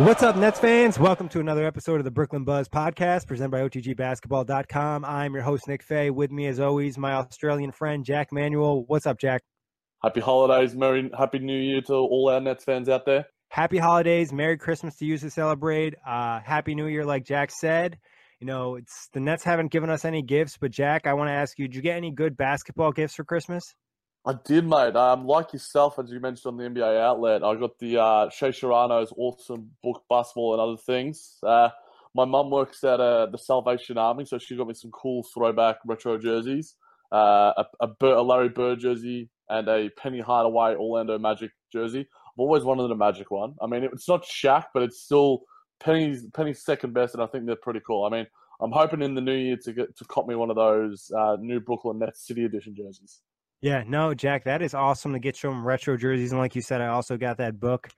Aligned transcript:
What's 0.00 0.22
up, 0.22 0.34
Nets 0.34 0.58
fans? 0.58 0.98
Welcome 0.98 1.28
to 1.28 1.40
another 1.40 1.66
episode 1.66 1.96
of 1.96 2.04
the 2.04 2.10
Brooklyn 2.10 2.42
Buzz 2.42 2.70
podcast 2.70 3.26
presented 3.26 3.50
by 3.50 3.60
OTGBasketball.com. 3.68 5.04
I'm 5.04 5.34
your 5.34 5.42
host, 5.42 5.68
Nick 5.68 5.82
Fay. 5.82 6.08
With 6.08 6.30
me, 6.30 6.46
as 6.46 6.58
always, 6.58 6.96
my 6.96 7.12
Australian 7.12 7.70
friend, 7.70 8.02
Jack 8.02 8.32
Manuel. 8.32 8.84
What's 8.86 9.04
up, 9.04 9.18
Jack? 9.18 9.42
Happy 10.02 10.20
holidays, 10.20 10.74
Merry 10.74 11.10
Happy 11.18 11.38
New 11.40 11.58
Year 11.58 11.82
to 11.82 11.92
all 11.92 12.30
our 12.30 12.40
Nets 12.40 12.64
fans 12.64 12.88
out 12.88 13.04
there. 13.04 13.26
Happy 13.50 13.76
holidays, 13.76 14.32
Merry 14.32 14.56
Christmas 14.56 14.96
to 14.96 15.04
you 15.04 15.18
to 15.18 15.28
celebrate. 15.28 15.96
Uh, 16.06 16.40
Happy 16.40 16.74
New 16.74 16.86
Year, 16.86 17.04
like 17.04 17.26
Jack 17.26 17.50
said. 17.50 17.98
You 18.40 18.46
know, 18.46 18.76
it's 18.76 19.10
the 19.12 19.20
Nets 19.20 19.44
haven't 19.44 19.70
given 19.70 19.90
us 19.90 20.06
any 20.06 20.22
gifts, 20.22 20.56
but 20.58 20.70
Jack, 20.70 21.06
I 21.06 21.12
want 21.12 21.28
to 21.28 21.34
ask 21.34 21.58
you: 21.58 21.68
Did 21.68 21.76
you 21.76 21.82
get 21.82 21.98
any 21.98 22.10
good 22.10 22.38
basketball 22.38 22.92
gifts 22.92 23.16
for 23.16 23.24
Christmas? 23.24 23.74
I 24.26 24.34
did, 24.44 24.66
mate. 24.66 24.96
Um, 24.96 25.26
like 25.26 25.54
yourself, 25.54 25.98
as 25.98 26.10
you 26.10 26.20
mentioned 26.20 26.52
on 26.52 26.56
the 26.58 26.64
NBA 26.64 27.00
outlet, 27.00 27.42
I 27.42 27.54
got 27.54 27.78
the 27.78 27.98
uh, 27.98 28.30
Shea 28.30 28.52
Serrano's 28.52 29.12
awesome 29.16 29.70
book, 29.82 30.02
basketball, 30.10 30.52
and 30.52 30.60
other 30.60 30.76
things. 30.76 31.38
Uh, 31.42 31.70
my 32.14 32.26
mum 32.26 32.50
works 32.50 32.84
at 32.84 33.00
uh, 33.00 33.26
the 33.26 33.38
Salvation 33.38 33.96
Army, 33.96 34.26
so 34.26 34.36
she 34.36 34.56
got 34.56 34.66
me 34.66 34.74
some 34.74 34.90
cool 34.90 35.24
throwback 35.32 35.76
retro 35.86 36.18
jerseys, 36.18 36.74
uh, 37.12 37.52
a, 37.56 37.66
a, 37.80 37.88
a, 38.06 38.22
Larry 38.22 38.50
Bird 38.50 38.80
jersey, 38.80 39.30
and 39.48 39.66
a 39.68 39.88
Penny 39.90 40.20
Hardaway 40.20 40.74
Orlando 40.74 41.18
Magic 41.18 41.52
jersey. 41.72 42.00
I've 42.00 42.38
always 42.38 42.62
wanted 42.62 42.90
a 42.90 42.96
Magic 42.96 43.30
one. 43.30 43.54
I 43.62 43.66
mean, 43.66 43.84
it's 43.84 44.08
not 44.08 44.24
Shaq, 44.24 44.66
but 44.74 44.82
it's 44.82 45.00
still 45.00 45.44
Penny's 45.78 46.26
Penny's 46.34 46.62
second 46.62 46.92
best, 46.92 47.14
and 47.14 47.22
I 47.22 47.26
think 47.26 47.46
they're 47.46 47.56
pretty 47.56 47.80
cool. 47.86 48.04
I 48.04 48.10
mean, 48.10 48.26
I'm 48.60 48.72
hoping 48.72 49.00
in 49.00 49.14
the 49.14 49.22
new 49.22 49.34
year 49.34 49.56
to 49.64 49.72
get 49.72 49.96
to 49.96 50.04
cop 50.04 50.26
me 50.26 50.34
one 50.34 50.50
of 50.50 50.56
those 50.56 51.10
uh, 51.16 51.36
new 51.40 51.58
Brooklyn 51.58 52.00
Nets 52.00 52.26
City 52.26 52.44
Edition 52.44 52.74
jerseys. 52.76 53.22
Yeah, 53.62 53.84
no, 53.86 54.14
Jack, 54.14 54.44
that 54.44 54.62
is 54.62 54.72
awesome 54.72 55.12
to 55.12 55.18
get 55.18 55.36
some 55.36 55.66
retro 55.66 55.96
jerseys. 55.96 56.32
And 56.32 56.40
like 56.40 56.54
you 56.54 56.62
said, 56.62 56.80
I 56.80 56.88
also 56.88 57.16
got 57.16 57.36
that 57.38 57.60
book. 57.60 57.88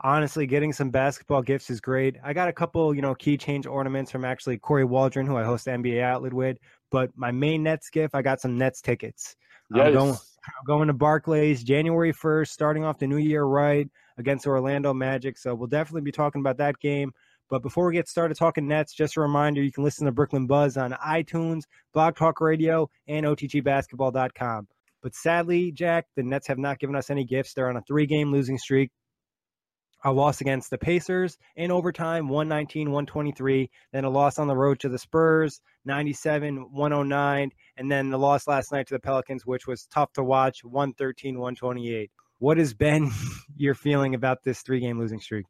Honestly, 0.00 0.46
getting 0.46 0.72
some 0.72 0.90
basketball 0.90 1.42
gifts 1.42 1.70
is 1.70 1.80
great. 1.80 2.16
I 2.22 2.32
got 2.32 2.48
a 2.48 2.52
couple, 2.52 2.94
you 2.94 3.02
know, 3.02 3.14
key 3.14 3.36
change 3.36 3.66
ornaments 3.66 4.12
from 4.12 4.24
actually 4.24 4.58
Corey 4.58 4.84
Waldron, 4.84 5.26
who 5.26 5.36
I 5.36 5.44
host 5.44 5.66
NBA 5.66 6.02
Outlet 6.02 6.34
with. 6.34 6.58
But 6.90 7.10
my 7.16 7.32
main 7.32 7.62
Nets 7.62 7.90
gift, 7.90 8.14
I 8.14 8.22
got 8.22 8.40
some 8.40 8.56
Nets 8.56 8.80
tickets. 8.80 9.34
Yes. 9.74 9.86
I'm 9.86 9.92
going, 9.94 10.10
I'm 10.46 10.66
going 10.66 10.88
to 10.88 10.94
Barclays 10.94 11.64
January 11.64 12.12
1st, 12.12 12.48
starting 12.48 12.84
off 12.84 12.98
the 12.98 13.06
new 13.06 13.16
year 13.16 13.44
right 13.44 13.88
against 14.18 14.46
Orlando 14.46 14.92
Magic. 14.92 15.38
So 15.38 15.54
we'll 15.54 15.68
definitely 15.68 16.02
be 16.02 16.12
talking 16.12 16.40
about 16.40 16.58
that 16.58 16.78
game. 16.78 17.12
But 17.48 17.62
before 17.62 17.86
we 17.86 17.94
get 17.94 18.08
started 18.08 18.36
talking 18.36 18.68
Nets, 18.68 18.92
just 18.92 19.16
a 19.16 19.22
reminder 19.22 19.62
you 19.62 19.72
can 19.72 19.84
listen 19.84 20.04
to 20.04 20.12
Brooklyn 20.12 20.46
Buzz 20.46 20.76
on 20.76 20.92
iTunes, 20.92 21.62
Blog 21.94 22.14
Talk 22.14 22.42
Radio, 22.42 22.90
and 23.08 23.24
OTGBasketball.com. 23.24 24.68
But 25.02 25.14
sadly, 25.14 25.72
Jack, 25.72 26.06
the 26.16 26.22
Nets 26.22 26.46
have 26.48 26.58
not 26.58 26.78
given 26.78 26.96
us 26.96 27.10
any 27.10 27.24
gifts. 27.24 27.54
They're 27.54 27.68
on 27.68 27.76
a 27.76 27.82
three 27.82 28.06
game 28.06 28.32
losing 28.32 28.58
streak. 28.58 28.90
A 30.04 30.12
loss 30.12 30.40
against 30.40 30.70
the 30.70 30.78
Pacers 30.78 31.38
in 31.56 31.72
overtime, 31.72 32.28
119 32.28 32.92
123. 32.92 33.68
Then 33.92 34.04
a 34.04 34.10
loss 34.10 34.38
on 34.38 34.46
the 34.46 34.56
road 34.56 34.78
to 34.80 34.88
the 34.88 34.98
Spurs, 34.98 35.60
97 35.86 36.72
109. 36.72 37.50
And 37.76 37.90
then 37.90 38.10
the 38.10 38.18
loss 38.18 38.46
last 38.46 38.70
night 38.70 38.86
to 38.88 38.94
the 38.94 39.00
Pelicans, 39.00 39.44
which 39.44 39.66
was 39.66 39.86
tough 39.86 40.12
to 40.12 40.22
watch, 40.22 40.62
113 40.62 41.34
128. 41.38 42.10
What 42.38 42.58
has 42.58 42.74
been 42.74 43.10
your 43.56 43.74
feeling 43.74 44.14
about 44.14 44.44
this 44.44 44.62
three 44.62 44.78
game 44.78 45.00
losing 45.00 45.20
streak? 45.20 45.46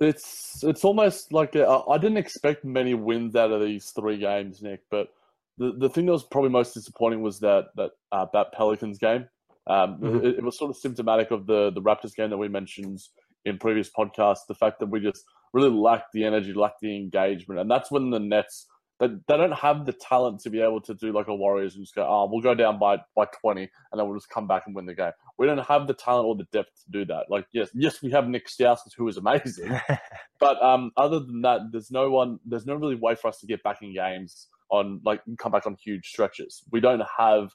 It's 0.00 0.64
it's 0.64 0.84
almost 0.84 1.32
like 1.32 1.54
I 1.54 1.98
didn't 1.98 2.16
expect 2.16 2.64
many 2.64 2.94
wins 2.94 3.36
out 3.36 3.52
of 3.52 3.60
these 3.60 3.90
three 3.90 4.18
games, 4.18 4.62
Nick. 4.62 4.80
But 4.90 5.08
the, 5.58 5.72
the 5.78 5.88
thing 5.88 6.06
that 6.06 6.12
was 6.12 6.24
probably 6.24 6.50
most 6.50 6.74
disappointing 6.74 7.22
was 7.22 7.40
that 7.40 7.66
that 7.76 7.90
uh, 8.10 8.26
that 8.32 8.52
Pelicans 8.52 8.98
game. 8.98 9.26
Um, 9.68 9.98
mm-hmm. 10.00 10.26
it, 10.26 10.38
it, 10.38 10.44
was 10.44 10.58
sort 10.58 10.70
of 10.70 10.76
symptomatic 10.76 11.30
of 11.30 11.46
the 11.46 11.70
the 11.70 11.82
Raptors 11.82 12.14
game 12.14 12.30
that 12.30 12.38
we 12.38 12.48
mentioned 12.48 12.98
in 13.44 13.58
previous 13.58 13.90
podcasts. 13.90 14.46
The 14.48 14.54
fact 14.54 14.80
that 14.80 14.86
we 14.86 15.00
just 15.00 15.24
really 15.52 15.70
lacked 15.70 16.12
the 16.12 16.24
energy, 16.24 16.52
lacked 16.52 16.80
the 16.80 16.96
engagement, 16.96 17.60
and 17.60 17.70
that's 17.70 17.90
when 17.90 18.10
the 18.10 18.18
Nets 18.18 18.66
they, 19.02 19.08
they 19.08 19.36
don't 19.36 19.52
have 19.52 19.84
the 19.84 19.92
talent 19.92 20.40
to 20.40 20.50
be 20.50 20.60
able 20.60 20.80
to 20.80 20.94
do 20.94 21.12
like 21.12 21.26
a 21.26 21.34
Warriors 21.34 21.74
and 21.74 21.84
just 21.84 21.94
go, 21.94 22.06
oh, 22.08 22.28
we'll 22.30 22.40
go 22.40 22.54
down 22.54 22.78
by 22.78 22.98
by 23.14 23.26
twenty, 23.40 23.62
and 23.62 23.98
then 23.98 24.06
we'll 24.06 24.16
just 24.16 24.30
come 24.30 24.46
back 24.46 24.64
and 24.66 24.74
win 24.74 24.86
the 24.86 24.94
game. 24.94 25.12
We 25.38 25.46
don't 25.46 25.58
have 25.58 25.86
the 25.86 25.94
talent 25.94 26.26
or 26.26 26.36
the 26.36 26.46
depth 26.52 26.70
to 26.84 26.90
do 26.90 27.04
that. 27.06 27.26
Like, 27.28 27.46
yes, 27.52 27.68
yes, 27.74 28.02
we 28.02 28.10
have 28.12 28.28
Nick 28.28 28.48
Stauskas, 28.48 28.94
who 28.96 29.08
is 29.08 29.16
amazing, 29.16 29.78
but 30.40 30.62
um, 30.62 30.92
other 30.96 31.20
than 31.20 31.42
that, 31.42 31.60
there's 31.72 31.90
no 31.90 32.10
one, 32.10 32.38
there's 32.46 32.66
no 32.66 32.74
really 32.74 32.94
way 32.94 33.14
for 33.14 33.28
us 33.28 33.38
to 33.40 33.46
get 33.46 33.62
back 33.62 33.82
in 33.82 33.92
games 33.92 34.48
on 34.72 35.00
like 35.04 35.20
come 35.38 35.52
back 35.52 35.66
on 35.66 35.76
huge 35.76 36.08
stretches. 36.08 36.64
We 36.72 36.80
don't 36.80 37.02
have 37.18 37.50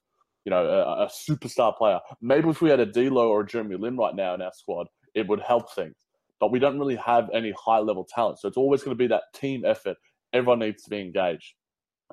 you 0.46 0.52
know 0.52 0.66
a, 0.66 1.06
a 1.06 1.08
superstar 1.08 1.76
player. 1.76 2.00
Maybe 2.22 2.48
if 2.48 2.62
we 2.62 2.70
had 2.70 2.80
a 2.80 2.86
D'Lo 2.86 3.28
or 3.28 3.42
a 3.42 3.46
Jeremy 3.46 3.76
Lin 3.76 3.98
right 3.98 4.16
now 4.16 4.36
in 4.36 4.42
our 4.42 4.54
squad, 4.54 4.88
it 5.14 5.28
would 5.28 5.42
help 5.42 5.74
things. 5.74 5.96
But 6.40 6.52
we 6.52 6.60
don't 6.60 6.80
really 6.80 6.96
have 6.98 7.30
any 7.34 7.52
high 7.58 7.80
level 7.80 8.08
talent, 8.08 8.40
so 8.40 8.48
it's 8.48 8.58
always 8.58 8.84
going 8.84 8.96
to 8.96 8.98
be 8.98 9.08
that 9.08 9.24
team 9.34 9.66
effort. 9.66 9.98
Everyone 10.32 10.60
needs 10.60 10.84
to 10.84 10.90
be 10.90 11.02
engaged. 11.02 11.54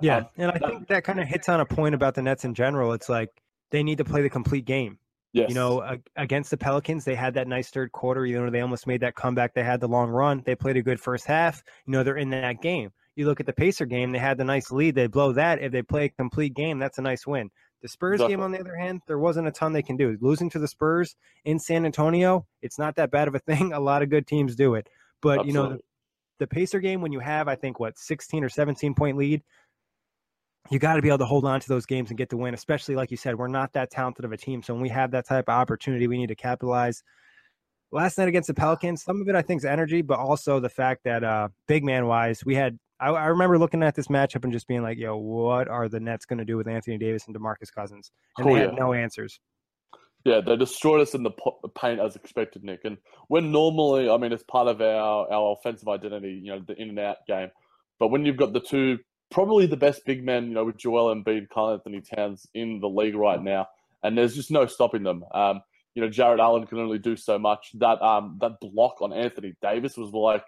Yeah, 0.01 0.17
um, 0.17 0.27
and 0.39 0.51
I 0.51 0.59
that, 0.59 0.69
think 0.69 0.89
that 0.89 1.05
kind 1.05 1.21
of 1.21 1.29
hits 1.29 1.49
on 1.49 1.61
a 1.61 1.67
point 1.67 1.95
about 1.95 2.15
the 2.15 2.23
Nets 2.23 2.45
in 2.45 2.55
general. 2.55 2.95
It's 2.95 3.09
like 3.09 3.29
they 3.71 3.83
need 3.83 3.99
to 3.99 4.05
play 4.05 4.23
the 4.23 4.31
complete 4.31 4.65
game. 4.65 4.99
Yes. 5.35 5.49
You 5.49 5.57
know, 5.57 5.99
against 6.15 6.51
the 6.51 6.57
Pelicans, 6.57 7.05
they 7.05 7.17
had 7.17 7.35
that 7.35 7.49
nice 7.49 7.69
third 7.69 7.91
quarter. 7.91 8.25
You 8.25 8.41
know, 8.41 8.51
they 8.51 8.61
almost 8.61 8.87
made 8.87 9.01
that 9.01 9.17
comeback. 9.17 9.53
They 9.53 9.65
had 9.65 9.81
the 9.81 9.89
long 9.89 10.09
run. 10.09 10.43
They 10.47 10.55
played 10.55 10.77
a 10.77 10.83
good 10.83 11.01
first 11.01 11.27
half. 11.27 11.63
You 11.87 11.93
know, 11.93 12.05
they're 12.05 12.17
in 12.17 12.31
that 12.31 12.63
game. 12.63 12.93
You 13.17 13.27
look 13.27 13.41
at 13.41 13.47
the 13.47 13.53
Pacer 13.53 13.87
game, 13.87 14.13
they 14.13 14.19
had 14.19 14.39
the 14.39 14.45
nice 14.45 14.71
lead. 14.71 14.95
They 14.95 15.07
blow 15.07 15.33
that. 15.33 15.63
If 15.63 15.73
they 15.73 15.83
play 15.83 16.07
a 16.07 16.09
complete 16.09 16.55
game, 16.55 16.79
that's 16.79 16.99
a 16.99 17.03
nice 17.03 17.27
win. 17.27 17.51
The 17.83 17.89
Spurs 17.89 18.19
Definitely. 18.19 18.33
game, 18.35 18.43
on 18.43 18.53
the 18.53 18.61
other 18.61 18.77
hand, 18.77 19.03
there 19.07 19.19
wasn't 19.19 19.47
a 19.47 19.53
ton 19.53 19.73
they 19.73 19.83
can 19.83 19.97
do. 19.97 20.17
Losing 20.21 20.49
to 20.51 20.59
the 20.59 20.67
Spurs 20.67 21.17
in 21.45 21.59
San 21.59 21.85
Antonio, 21.85 22.47
it's 22.63 22.79
not 22.79 22.97
that 22.97 23.11
bad 23.11 23.29
of 23.29 23.35
a 23.35 23.39
thing. 23.39 23.73
A 23.75 23.81
lot 23.81 24.03
of 24.03 24.09
good 24.09 24.27
teams 24.27 24.57
do 24.57 24.75
it. 24.75 24.89
But, 25.21 25.41
Absolutely. 25.41 25.49
you 25.49 25.55
know, 25.55 25.79
the 26.39 26.47
Pacer 26.47 26.81
game 26.81 27.01
when 27.01 27.13
you 27.13 27.21
have 27.21 27.49
I 27.49 27.55
think 27.55 27.79
what 27.79 27.99
16 27.99 28.43
or 28.43 28.49
17 28.49 28.95
point 28.95 29.17
lead, 29.17 29.43
you 30.71 30.79
got 30.79 30.97
to 30.97 31.03
be 31.03 31.09
able 31.09 31.19
to 31.19 31.27
hold 31.27 31.45
on 31.45 31.61
to 31.61 31.69
those 31.69 31.87
games 31.87 32.11
and 32.11 32.19
get 32.19 32.31
the 32.31 32.37
win. 32.37 32.55
Especially 32.55 32.95
like 32.95 33.11
you 33.11 33.17
said, 33.17 33.37
we're 33.37 33.49
not 33.49 33.73
that 33.75 33.91
talented 33.91 34.25
of 34.25 34.33
a 34.33 34.37
team, 34.37 34.63
so 34.63 34.75
when 34.75 34.83
we 34.83 34.89
have 34.89 35.11
that 35.13 35.27
type 35.27 35.49
of 35.49 35.55
opportunity, 35.55 36.07
we 36.07 36.19
need 36.19 36.29
to 36.29 36.35
capitalize. 36.35 37.03
Last 37.93 38.19
night 38.19 38.29
against 38.29 38.49
the 38.49 38.55
Pelicans, 38.55 39.05
some 39.05 39.21
of 39.21 39.29
it 39.29 39.37
I 39.37 39.43
think 39.43 39.61
is 39.61 39.65
energy, 39.65 40.03
but 40.03 40.19
also 40.19 40.59
the 40.59 40.69
fact 40.69 41.05
that 41.05 41.23
uh, 41.23 41.49
big 41.69 41.85
man 41.85 42.07
wise, 42.07 42.45
we 42.45 42.55
had. 42.55 42.79
I, 43.05 43.11
I 43.11 43.27
remember 43.27 43.59
looking 43.59 43.83
at 43.83 43.95
this 43.95 44.09
matchup 44.09 44.45
and 44.45 44.53
just 44.53 44.67
being 44.67 44.83
like, 44.83 44.99
"Yo, 44.99 45.17
what 45.17 45.69
are 45.69 45.89
the 45.89 46.01
Nets 46.01 46.25
going 46.25 46.39
to 46.39 46.45
do 46.45 46.57
with 46.57 46.67
Anthony 46.67 46.97
Davis 46.97 47.27
and 47.27 47.37
Demarcus 47.37 47.73
Cousins?" 47.75 48.11
And 48.39 48.47
oh, 48.47 48.55
they 48.55 48.61
yeah. 48.61 48.67
had 48.67 48.77
no 48.77 48.95
answers. 48.95 49.39
Yeah, 50.25 50.41
they 50.41 50.57
destroyed 50.57 51.03
us 51.03 51.15
in 51.15 51.23
the 51.23 51.33
paint 51.79 52.01
as 52.01 52.17
expected, 52.17 52.65
Nick. 52.65 52.81
And 52.85 52.97
when 53.29 53.53
normally, 53.53 54.09
I 54.09 54.17
mean, 54.17 54.33
it's 54.33 54.43
part 54.45 54.69
of 54.69 54.81
our, 54.81 55.31
our 55.31 55.53
offensive 55.53 55.87
identity, 55.87 56.41
you 56.43 56.51
know, 56.51 56.65
the 56.67 56.81
in 56.81 56.89
and 56.89 56.99
out 56.99 57.19
game. 57.29 57.51
But 57.99 58.09
when 58.09 58.25
you've 58.25 58.39
got 58.39 58.55
the 58.55 58.61
two, 58.61 59.01
probably 59.31 59.67
the 59.67 59.77
best 59.77 60.07
big 60.07 60.25
men, 60.25 60.47
you 60.49 60.55
know, 60.55 60.65
with 60.65 60.79
Joel 60.79 61.15
Embiid, 61.15 61.51
Karl-Anthony 61.51 62.01
Towns 62.01 62.47
in 62.55 62.81
the 62.81 62.89
league 62.89 63.15
right 63.15 63.43
now, 63.43 63.67
and 64.03 64.17
there's 64.17 64.35
just 64.35 64.51
no 64.51 64.65
stopping 64.65 65.03
them. 65.03 65.25
Um, 65.35 65.61
you 65.95 66.03
know, 66.03 66.09
Jarrett 66.09 66.41
Allen 66.41 66.67
can 66.67 66.79
only 66.79 66.99
do 66.99 67.17
so 67.17 67.39
much. 67.39 67.73
That 67.75 68.01
um 68.01 68.39
that 68.41 68.61
block 68.61 69.03
on 69.03 69.13
Anthony 69.13 69.55
Davis 69.61 69.97
was 69.97 70.11
like 70.11 70.45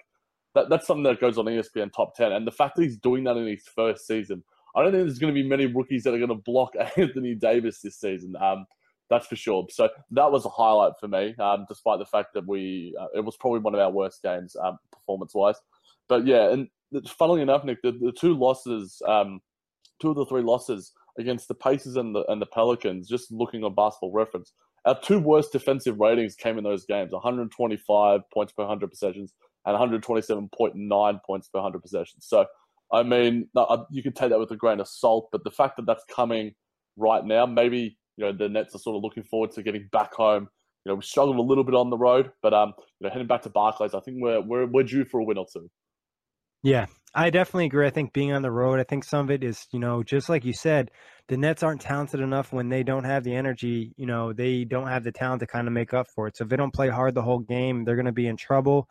that. 0.57 0.69
That's 0.69 0.87
something 0.87 1.05
that 1.05 1.21
goes 1.21 1.39
on 1.39 1.45
ESPN 1.45 1.93
top 1.93 2.17
ten, 2.17 2.33
and 2.33 2.47
the 2.47 2.53
fact 2.53 2.77
that 2.77 2.83
he's 2.83 2.99
doing 2.99 3.25
that 3.25 3.37
in 3.37 3.47
his 3.47 3.65
first 3.75 4.07
season, 4.07 4.43
I 4.75 4.83
don't 4.83 4.93
think 4.93 5.05
there's 5.05 5.19
going 5.19 5.35
to 5.35 5.43
be 5.43 5.49
many 5.49 5.67
rookies 5.67 6.03
that 6.05 6.15
are 6.15 6.19
going 6.19 6.29
to 6.29 6.35
block 6.35 6.75
Anthony 6.97 7.35
Davis 7.35 7.81
this 7.81 7.99
season. 7.99 8.35
Um, 8.41 8.67
that's 9.09 9.27
for 9.27 9.37
sure. 9.37 9.67
So 9.71 9.89
that 10.11 10.31
was 10.31 10.45
a 10.45 10.49
highlight 10.49 10.95
for 10.99 11.09
me, 11.09 11.35
um, 11.39 11.65
despite 11.69 11.99
the 11.99 12.07
fact 12.07 12.35
that 12.35 12.47
we 12.47 12.97
uh, 13.01 13.07
it 13.15 13.25
was 13.25 13.37
probably 13.37 13.61
one 13.61 13.75
of 13.75 13.81
our 13.81 13.91
worst 13.91 14.23
games 14.23 14.57
um, 14.63 14.79
performance 14.93 15.35
wise. 15.35 15.57
But 16.09 16.27
yeah, 16.27 16.51
and 16.51 16.69
funnily 17.07 17.43
enough, 17.43 17.65
Nick, 17.65 17.83
the, 17.83 17.93
the 17.93 18.13
two 18.13 18.35
losses, 18.35 19.01
um, 19.07 19.41
two 20.01 20.11
of 20.11 20.17
the 20.17 20.27
three 20.27 20.43
losses 20.43 20.93
against 21.19 21.49
the 21.49 21.55
Pacers 21.55 21.97
and 21.97 22.15
the 22.15 22.25
and 22.31 22.43
the 22.43 22.47
Pelicans, 22.47 23.09
just 23.09 23.31
looking 23.31 23.65
on 23.65 23.75
Basketball 23.75 24.13
Reference, 24.13 24.53
our 24.85 24.99
two 25.01 25.19
worst 25.19 25.53
defensive 25.53 25.99
ratings 25.99 26.35
came 26.35 26.59
in 26.59 26.65
those 26.65 26.85
games: 26.85 27.13
125 27.13 28.21
points 28.33 28.53
per 28.53 28.63
100 28.63 28.91
possessions 28.91 29.35
and 29.67 29.77
127.9 29.77 31.21
points 31.25 31.49
per 31.49 31.59
100 31.59 31.81
possessions. 31.81 32.27
So. 32.27 32.47
I 32.93 33.03
mean, 33.03 33.49
you 33.91 34.01
can 34.01 34.13
take 34.13 34.31
that 34.31 34.39
with 34.39 34.53
a 34.53 34.57
grain 34.57 34.79
of 34.79 34.87
salt, 34.87 35.31
but 35.33 35.43
the 35.43 35.51
fact 35.51 35.77
that 35.77 35.87
that's 35.87 36.05
coming 36.05 36.55
right 36.97 37.25
now, 37.25 37.45
maybe 37.45 37.99
you 38.17 38.25
know 38.25 38.33
the 38.33 38.49
Nets 38.49 38.75
are 38.75 38.79
sort 38.79 38.97
of 38.97 39.03
looking 39.03 39.23
forward 39.23 39.51
to 39.53 39.63
getting 39.65 39.89
back 39.93 40.15
home. 40.15 40.49
You 40.85 40.93
know, 40.93 40.95
we 40.97 41.03
struggled 41.03 41.37
a 41.37 41.43
little 41.43 41.65
bit 41.65 41.75
on 41.75 41.91
the 41.91 41.99
road, 41.99 42.31
but 42.43 42.55
um, 42.55 42.75
you 43.01 43.07
know, 43.07 43.11
heading 43.11 43.27
back 43.27 43.43
to 43.43 43.51
Barclays, 43.51 43.95
I 43.95 44.01
think 44.01 44.19
we're 44.21 44.41
we're 44.41 44.67
we're 44.67 44.85
due 44.85 45.05
for 45.05 45.21
a 45.21 45.25
win 45.25 45.39
or 45.39 45.47
two. 45.53 45.69
Yeah, 46.63 46.87
I 47.15 47.31
definitely 47.31 47.67
agree. 47.67 47.87
I 47.87 47.91
think 47.91 48.13
being 48.13 48.33
on 48.33 48.43
the 48.43 48.51
road, 48.51 48.81
I 48.81 48.85
think 48.85 49.05
some 49.05 49.27
of 49.27 49.31
it 49.31 49.45
is, 49.45 49.67
you 49.73 49.79
know, 49.79 50.03
just 50.03 50.29
like 50.29 50.45
you 50.45 50.53
said, 50.53 50.91
the 51.29 51.37
Nets 51.37 51.63
aren't 51.63 51.81
talented 51.81 52.21
enough 52.21 52.53
when 52.53 52.69
they 52.69 52.83
don't 52.83 53.05
have 53.05 53.25
the 53.25 53.35
energy, 53.35 53.93
you 53.97 54.07
know, 54.07 54.33
they 54.33 54.65
don't 54.65 54.89
have 54.89 55.05
the 55.05 55.13
talent 55.13 55.41
to 55.41 55.47
kind 55.47 55.69
of 55.69 55.75
make 55.75 55.95
up 55.95 56.07
for 56.15 56.27
it. 56.27 56.37
So 56.37 56.45
if 56.45 56.51
they 56.51 56.57
don't 56.57 56.75
play 56.75 56.89
hard 56.89 57.15
the 57.15 57.23
whole 57.23 57.39
game, 57.39 57.85
they're 57.85 57.95
going 57.95 58.07
to 58.07 58.13
be 58.13 58.27
in 58.27 58.37
trouble. 58.37 58.89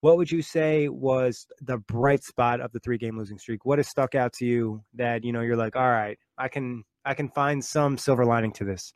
What 0.00 0.16
would 0.18 0.30
you 0.30 0.42
say 0.42 0.88
was 0.88 1.46
the 1.60 1.78
bright 1.78 2.22
spot 2.22 2.60
of 2.60 2.72
the 2.72 2.80
three 2.80 2.98
game 2.98 3.16
losing 3.18 3.38
streak? 3.38 3.64
What 3.64 3.78
has 3.78 3.88
stuck 3.88 4.14
out 4.14 4.32
to 4.34 4.44
you 4.44 4.82
that, 4.94 5.24
you 5.24 5.32
know, 5.32 5.40
you're 5.40 5.56
like, 5.56 5.76
all 5.76 5.90
right, 5.90 6.18
I 6.38 6.48
can 6.48 6.84
I 7.04 7.14
can 7.14 7.28
find 7.28 7.64
some 7.64 7.96
silver 7.96 8.24
lining 8.24 8.52
to 8.54 8.64
this. 8.64 8.92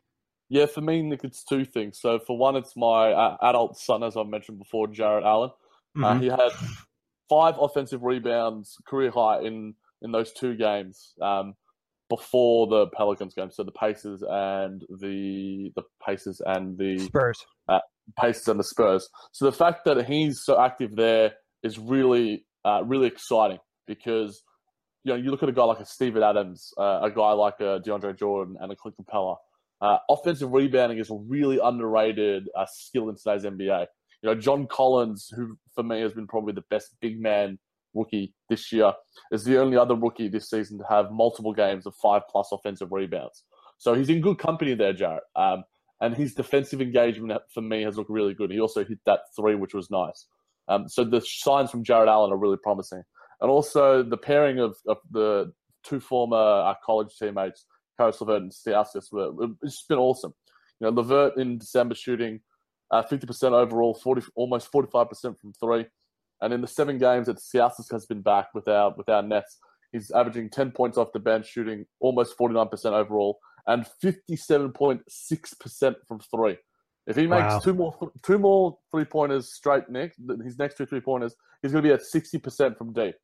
Yeah, 0.49 0.65
for 0.65 0.81
me, 0.81 1.01
Nick, 1.01 1.23
it's 1.23 1.43
two 1.43 1.63
things. 1.63 1.99
So 1.99 2.19
for 2.19 2.37
one, 2.37 2.57
it's 2.57 2.75
my 2.75 3.13
uh, 3.13 3.37
adult 3.41 3.77
son, 3.77 4.03
as 4.03 4.17
I 4.17 4.23
mentioned 4.23 4.59
before, 4.59 4.87
Jarrett 4.87 5.23
Allen. 5.23 5.51
Uh, 5.95 5.99
mm-hmm. 5.99 6.03
Uh, 6.03 6.19
he 6.19 6.27
had 6.27 6.51
five 7.29 7.55
offensive 7.57 8.03
rebounds, 8.03 8.77
career 8.85 9.11
high 9.11 9.41
in 9.41 9.73
in 10.01 10.11
those 10.11 10.33
two 10.33 10.55
games 10.55 11.13
um, 11.21 11.55
before 12.09 12.67
the 12.67 12.87
Pelicans 12.87 13.33
game. 13.33 13.49
So 13.49 13.63
the 13.63 13.71
Pacers 13.71 14.23
and 14.29 14.83
the 14.99 15.71
the 15.75 15.83
Pacers 16.05 16.41
and 16.45 16.77
the 16.77 16.99
Spurs. 16.99 17.45
Uh, 17.69 17.79
Pacers 18.19 18.47
and 18.47 18.59
the 18.59 18.63
Spurs. 18.63 19.07
So 19.31 19.45
the 19.45 19.51
fact 19.51 19.85
that 19.85 20.05
he's 20.05 20.43
so 20.43 20.59
active 20.59 20.95
there 20.95 21.33
is 21.63 21.77
really 21.77 22.45
uh, 22.65 22.83
really 22.85 23.07
exciting 23.07 23.59
because 23.87 24.43
you 25.03 25.13
know, 25.13 25.17
you 25.17 25.31
look 25.31 25.41
at 25.41 25.49
a 25.49 25.53
guy 25.53 25.63
like 25.63 25.79
a 25.79 25.85
Steven 25.85 26.21
Adams, 26.21 26.73
uh, 26.77 26.99
a 27.01 27.11
guy 27.11 27.31
like 27.31 27.59
a 27.59 27.81
DeAndre 27.85 28.17
Jordan, 28.17 28.55
and 28.59 28.71
a 28.71 28.75
Clint 28.75 28.95
Capela. 28.97 29.37
Uh, 29.81 29.97
offensive 30.09 30.51
rebounding 30.51 30.99
is 30.99 31.09
a 31.09 31.15
really 31.15 31.59
underrated 31.61 32.47
uh, 32.55 32.67
skill 32.71 33.09
in 33.09 33.15
today's 33.15 33.43
NBA. 33.43 33.87
You 34.21 34.29
know, 34.29 34.35
John 34.35 34.67
Collins, 34.67 35.29
who 35.35 35.57
for 35.73 35.83
me 35.83 36.01
has 36.01 36.13
been 36.13 36.27
probably 36.27 36.53
the 36.53 36.63
best 36.69 36.95
big 37.01 37.19
man 37.19 37.57
rookie 37.95 38.35
this 38.47 38.71
year, 38.71 38.93
is 39.31 39.43
the 39.43 39.59
only 39.59 39.77
other 39.77 39.95
rookie 39.95 40.27
this 40.27 40.49
season 40.49 40.77
to 40.77 40.83
have 40.87 41.11
multiple 41.11 41.53
games 41.53 41.87
of 41.87 41.95
five 42.01 42.21
plus 42.29 42.49
offensive 42.51 42.91
rebounds. 42.91 43.43
So 43.79 43.95
he's 43.95 44.09
in 44.09 44.21
good 44.21 44.37
company 44.37 44.75
there, 44.75 44.93
Jarrett. 44.93 45.23
Um, 45.35 45.63
and 46.01 46.15
his 46.15 46.33
defensive 46.33 46.81
engagement 46.81 47.39
for 47.53 47.61
me 47.61 47.83
has 47.83 47.97
looked 47.97 48.09
really 48.09 48.33
good. 48.33 48.51
He 48.51 48.59
also 48.59 48.83
hit 48.83 48.99
that 49.05 49.21
three, 49.35 49.55
which 49.55 49.73
was 49.73 49.89
nice. 49.89 50.25
Um, 50.67 50.89
so 50.89 51.03
the 51.03 51.21
signs 51.21 51.71
from 51.71 51.83
Jarrett 51.83 52.09
Allen 52.09 52.31
are 52.31 52.37
really 52.37 52.57
promising 52.57 53.03
and 53.41 53.49
also 53.49 54.03
the 54.03 54.17
pairing 54.17 54.59
of, 54.59 54.77
of 54.87 54.97
the 55.09 55.51
two 55.83 55.99
former 55.99 56.37
uh, 56.37 56.73
college 56.85 57.09
teammates, 57.17 57.65
Caris 57.99 58.21
LeVert 58.21 58.43
and 58.43 58.51
Stauskas, 58.51 59.09
it's 59.63 59.75
just 59.75 59.87
been 59.89 59.97
awesome. 59.97 60.33
You 60.79 60.85
know, 60.87 60.93
LeVert 60.93 61.37
in 61.37 61.57
December 61.57 61.95
shooting 61.95 62.39
uh, 62.91 63.03
50% 63.03 63.51
overall, 63.51 63.95
40, 63.95 64.27
almost 64.35 64.71
45% 64.71 65.39
from 65.39 65.53
three. 65.59 65.85
And 66.41 66.53
in 66.53 66.61
the 66.61 66.67
seven 66.67 66.97
games 66.97 67.27
that 67.27 67.37
Stauskas 67.37 67.91
has 67.91 68.05
been 68.05 68.21
back 68.21 68.49
without 68.53 68.97
without 68.97 69.27
Nets, 69.27 69.57
he's 69.91 70.11
averaging 70.11 70.49
10 70.49 70.71
points 70.71 70.97
off 70.97 71.11
the 71.13 71.19
bench, 71.19 71.47
shooting 71.47 71.85
almost 71.99 72.37
49% 72.37 72.85
overall, 72.93 73.39
and 73.67 73.85
57.6% 74.03 75.95
from 76.07 76.19
three. 76.19 76.57
If 77.07 77.15
he 77.15 77.25
makes 77.27 77.53
wow. 77.53 77.59
two 77.59 77.73
more 77.73 78.11
two 78.23 78.37
more 78.37 78.77
three 78.91 79.05
pointers 79.05 79.53
straight, 79.53 79.89
Nick, 79.89 80.13
his 80.43 80.59
next 80.59 80.77
two 80.77 80.85
three 80.85 81.01
pointers, 81.01 81.35
he's 81.61 81.71
going 81.71 81.83
to 81.83 81.89
be 81.89 81.93
at 81.93 82.01
60% 82.01 82.77
from 82.77 82.93
deep. 82.93 83.15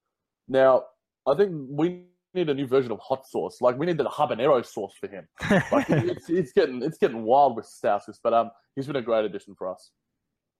Now, 0.48 0.84
I 1.28 1.36
think 1.36 1.51
we 1.69 2.06
need 2.34 2.50
a 2.50 2.54
new 2.54 2.68
version 2.68 2.92
of 2.92 3.00
hot 3.00 3.28
sauce. 3.28 3.62
Like 3.62 3.78
we 3.78 3.86
need 3.86 3.98
the 3.98 4.06
habanero 4.06 4.66
sauce 4.66 4.94
for 5.00 5.07
him. 5.07 5.28
Like 5.72 5.89
it's, 5.89 6.30
it's 6.30 6.51
getting 6.54 6.81
it's 6.81 6.98
getting 6.98 7.24
wild 7.24 7.56
with 7.56 7.66
Stauskas, 7.66 8.18
but 8.24 8.34
um, 8.34 8.51
he's 8.75 8.88
been 8.88 8.95
a 8.95 9.01
great 9.01 9.25
addition 9.25 9.56
for 9.56 9.72
us. 9.72 9.92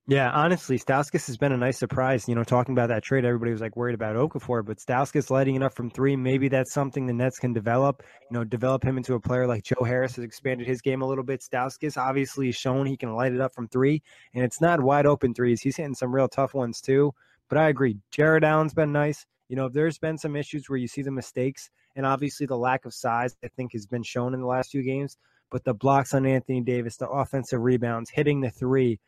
Yeah, 0.10 0.32
honestly, 0.32 0.80
Stauskas 0.80 1.28
has 1.28 1.36
been 1.36 1.52
a 1.52 1.58
nice 1.58 1.78
surprise. 1.78 2.30
You 2.30 2.36
know, 2.36 2.46
talking 2.46 2.72
about 2.72 2.88
that 2.88 3.04
trade, 3.04 3.26
everybody 3.26 3.52
was 3.52 3.60
like 3.60 3.76
worried 3.76 3.94
about 3.94 4.16
Okafor, 4.16 4.66
but 4.66 4.78
Stauskas 4.78 5.30
lighting 5.30 5.56
it 5.56 5.64
up 5.64 5.74
from 5.76 5.90
three, 5.90 6.16
maybe 6.16 6.48
that's 6.48 6.72
something 6.72 7.06
the 7.06 7.12
Nets 7.12 7.40
can 7.40 7.52
develop. 7.52 8.02
You 8.32 8.38
know, 8.38 8.46
develop 8.46 8.86
him 8.86 8.96
into 8.96 9.16
a 9.16 9.20
player 9.20 9.46
like 9.46 9.66
Joe 9.66 9.84
Harris 9.84 10.16
has 10.16 10.24
expanded 10.24 10.66
his 10.66 10.82
game 10.82 11.02
a 11.02 11.06
little 11.06 11.26
bit. 11.26 11.42
Stauskas 11.42 11.98
obviously 11.98 12.54
shown 12.54 12.86
he 12.86 12.96
can 12.96 13.16
light 13.16 13.34
it 13.34 13.42
up 13.42 13.54
from 13.54 13.68
three, 13.68 14.02
and 14.34 14.46
it's 14.46 14.62
not 14.62 14.80
wide 14.80 15.06
open 15.06 15.34
threes. 15.34 15.62
He's 15.62 15.76
hitting 15.76 15.94
some 15.94 16.16
real 16.16 16.30
tough 16.30 16.54
ones 16.54 16.80
too. 16.80 17.14
But 17.50 17.58
I 17.58 17.68
agree, 17.68 17.98
Jarrett 18.10 18.46
Allen's 18.46 18.74
been 18.74 18.94
nice. 18.94 19.26
You 19.50 19.58
know, 19.58 19.66
if 19.66 19.74
there's 19.74 19.98
been 19.98 20.18
some 20.18 20.38
issues 20.38 20.70
where 20.70 20.78
you 20.80 20.88
see 20.88 21.02
the 21.02 21.12
mistakes, 21.12 21.70
and 21.98 22.06
obviously 22.06 22.46
the 22.46 22.58
lack 22.58 22.86
of 22.86 22.94
size, 22.94 23.36
I 23.44 23.50
think, 23.50 23.74
has 23.74 23.86
been 23.86 24.04
shown 24.04 24.34
in 24.34 24.40
the 24.40 24.48
last 24.48 24.72
few 24.72 24.84
games. 24.84 25.18
But 25.52 25.66
the 25.66 25.74
blocks 25.74 26.14
on 26.14 26.26
Anthony 26.26 26.62
Davis, 26.62 26.96
the 26.96 27.10
offensive 27.10 27.60
rebounds, 27.60 28.10
hitting 28.10 28.40
the 28.40 28.52
three, 28.52 29.00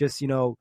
just, 0.00 0.20
you 0.20 0.26
know, 0.26 0.56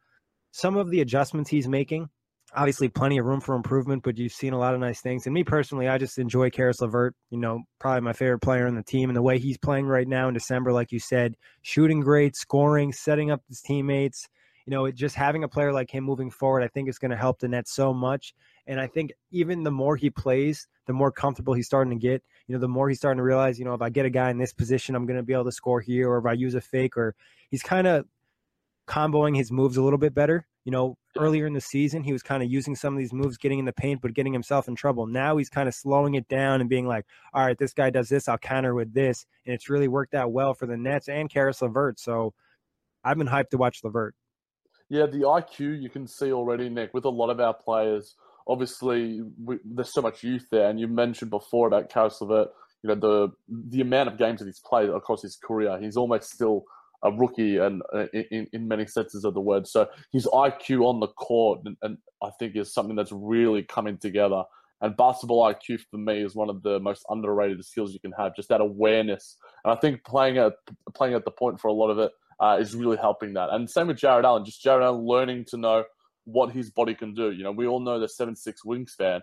some 0.52 0.78
of 0.78 0.92
the 0.92 1.02
adjustments 1.02 1.50
he's 1.50 1.68
making, 1.68 2.10
obviously 2.54 2.90
plenty 2.90 3.18
of 3.18 3.26
room 3.26 3.40
for 3.40 3.56
improvement, 3.56 4.04
but 4.04 4.18
you've 4.18 4.34
seen 4.34 4.54
a 4.54 4.60
lot 4.60 4.74
of 4.74 4.80
nice 4.80 5.02
things. 5.02 5.26
And 5.26 5.34
me 5.34 5.44
personally, 5.44 5.88
I 5.88 5.98
just 5.98 6.20
enjoy 6.20 6.50
Caris 6.50 6.82
LeVert, 6.82 7.16
you 7.30 7.40
know, 7.40 7.62
probably 7.80 8.02
my 8.02 8.14
favorite 8.14 8.40
player 8.40 8.68
on 8.68 8.76
the 8.76 8.84
team. 8.84 9.10
And 9.10 9.16
the 9.16 9.22
way 9.22 9.40
he's 9.40 9.58
playing 9.58 9.88
right 9.88 10.08
now 10.08 10.28
in 10.28 10.34
December, 10.34 10.74
like 10.74 10.92
you 10.92 11.00
said, 11.00 11.36
shooting 11.62 12.02
great, 12.02 12.36
scoring, 12.36 12.92
setting 12.92 13.32
up 13.32 13.42
his 13.48 13.62
teammates. 13.62 14.28
You 14.66 14.76
know, 14.76 14.92
just 14.92 15.16
having 15.16 15.44
a 15.44 15.48
player 15.48 15.74
like 15.74 15.90
him 15.90 16.04
moving 16.04 16.30
forward, 16.30 16.62
I 16.62 16.68
think 16.68 16.90
is 16.90 17.00
going 17.00 17.10
to 17.10 17.18
help 17.18 17.40
the 17.40 17.48
Nets 17.48 17.74
so 17.74 17.92
much. 17.92 18.36
And 18.68 18.80
I 18.80 18.86
think 18.86 19.14
even 19.32 19.64
the 19.64 19.72
more 19.72 19.96
he 19.96 20.12
plays, 20.12 20.68
the 20.86 20.94
more 20.94 21.12
comfortable 21.12 21.56
he's 21.56 21.66
starting 21.66 21.98
to 21.98 22.08
get. 22.08 22.22
You 22.46 22.54
know, 22.54 22.60
the 22.60 22.68
more 22.68 22.88
he's 22.88 23.00
starting 23.00 23.18
to 23.18 23.24
realize, 23.24 23.58
you 23.58 23.66
know, 23.66 23.74
if 23.74 23.82
I 23.82 23.90
get 23.90 24.06
a 24.06 24.12
guy 24.12 24.30
in 24.30 24.38
this 24.38 24.54
position, 24.54 24.94
I'm 24.94 25.08
going 25.08 25.18
to 25.18 25.24
be 25.24 25.34
able 25.34 25.46
to 25.46 25.52
score 25.52 25.82
here, 25.82 26.10
or 26.12 26.20
if 26.20 26.26
I 26.28 26.34
use 26.34 26.54
a 26.54 26.62
fake, 26.62 26.98
or 26.98 27.16
he's 27.50 27.64
kind 27.64 27.88
of 27.88 28.06
comboing 28.90 29.36
his 29.36 29.52
moves 29.52 29.78
a 29.78 29.84
little 29.84 30.00
bit 30.00 30.14
better. 30.14 30.48
You 30.66 30.72
know, 30.72 30.98
earlier 31.18 31.48
in 31.48 31.54
the 31.54 31.62
season, 31.62 32.04
he 32.04 32.12
was 32.12 32.22
kind 32.22 32.44
of 32.44 32.52
using 32.52 32.76
some 32.76 32.94
of 32.94 33.00
these 33.00 33.14
moves, 33.14 33.38
getting 33.38 33.60
in 33.60 33.66
the 33.66 33.74
paint, 33.74 34.02
but 34.02 34.14
getting 34.14 34.34
himself 34.34 34.68
in 34.68 34.76
trouble. 34.76 35.08
Now 35.08 35.38
he's 35.38 35.50
kind 35.50 35.68
of 35.68 35.74
slowing 35.74 36.16
it 36.16 36.28
down 36.28 36.60
and 36.60 36.70
being 36.70 36.86
like, 36.86 37.06
all 37.34 37.46
right, 37.46 37.58
this 37.58 37.74
guy 37.74 37.90
does 37.90 38.10
this, 38.10 38.28
I'll 38.28 38.38
counter 38.38 38.76
with 38.76 38.94
this. 38.94 39.26
And 39.46 39.56
it's 39.56 39.70
really 39.70 39.88
worked 39.88 40.14
out 40.14 40.32
well 40.32 40.54
for 40.54 40.66
the 40.66 40.78
Nets 40.78 41.08
and 41.08 41.30
Caris 41.30 41.62
LeVert. 41.62 42.00
So 42.00 42.34
I've 43.04 43.18
been 43.18 43.28
hyped 43.28 43.50
to 43.52 43.58
watch 43.58 43.84
LeVert. 43.84 44.16
Yeah, 44.90 45.06
the 45.06 45.20
IQ 45.20 45.82
you 45.82 45.90
can 45.90 46.08
see 46.08 46.34
already, 46.34 46.68
Nick, 46.68 46.94
with 46.94 47.06
a 47.06 47.10
lot 47.10 47.30
of 47.30 47.40
our 47.40 47.54
players– 47.54 48.16
obviously 48.50 49.22
we, 49.42 49.60
there's 49.64 49.94
so 49.94 50.02
much 50.02 50.24
youth 50.24 50.48
there, 50.52 50.70
and 50.70 50.80
you 50.80 50.88
mentioned 50.88 51.30
before 51.30 51.68
about 51.68 51.90
Caris 51.90 52.20
LeVert, 52.20 52.50
you 52.84 52.88
know 52.88 52.96
the 52.96 53.30
the 53.70 53.82
amount 53.82 54.10
of 54.10 54.18
games 54.18 54.40
that 54.40 54.46
he's 54.46 54.60
played 54.60 54.90
across 54.90 55.22
his 55.22 55.36
career. 55.36 55.78
He's 55.80 55.96
almost 55.96 56.32
still 56.32 56.64
a 57.04 57.12
rookie 57.12 57.58
and 57.58 57.82
uh, 57.94 58.08
in, 58.14 58.48
in 58.52 58.68
many 58.68 58.86
senses 58.86 59.24
of 59.24 59.34
the 59.34 59.42
word. 59.42 59.68
So 59.68 59.88
his 60.12 60.26
IQ 60.28 60.86
on 60.86 61.00
the 61.00 61.08
court, 61.08 61.62
and, 61.66 61.78
and, 61.82 61.98
I 62.22 62.32
think 62.38 62.58
is 62.58 62.74
something 62.74 62.98
that's 62.98 63.14
really 63.14 63.64
coming 63.64 63.98
together. 63.98 64.44
And 64.82 64.98
basketball 64.98 65.54
IQ 65.54 65.80
for 65.90 65.98
me 65.98 66.22
is 66.22 66.36
one 66.36 66.50
of 66.50 66.64
the 66.64 66.78
most 66.82 67.06
underrated 67.10 67.64
skills 67.64 67.94
you 67.94 68.00
can 68.02 68.12
have, 68.18 68.36
just 68.36 68.50
that 68.50 68.60
awareness. 68.60 69.38
And 69.64 69.72
I 69.72 69.78
think 69.78 70.04
playing 70.04 70.38
at 70.38 70.54
playing 70.94 71.14
at 71.14 71.24
the 71.24 71.32
point 71.32 71.62
for 71.62 71.70
a 71.70 71.74
lot 71.74 71.90
of 71.90 72.00
it 72.00 72.12
uh, 72.42 72.58
is 72.60 72.76
really 72.76 72.98
helping 72.98 73.34
that. 73.34 73.50
And 73.52 73.70
same 73.70 73.88
with 73.88 73.98
Jarrett 73.98 74.26
Allen, 74.26 74.44
just 74.44 74.62
Jarrett 74.62 74.84
Allen 74.84 75.06
learning 75.06 75.46
to 75.50 75.58
know 75.58 75.86
what 76.26 76.52
his 76.52 76.72
body 76.72 76.94
can 76.94 77.14
do. 77.14 77.32
You 77.32 77.44
know, 77.44 77.52
we 77.52 77.68
all 77.68 77.80
know 77.80 78.00
the 78.00 78.08
seven 78.08 78.36
six 78.36 78.62
wingspan, 78.66 79.22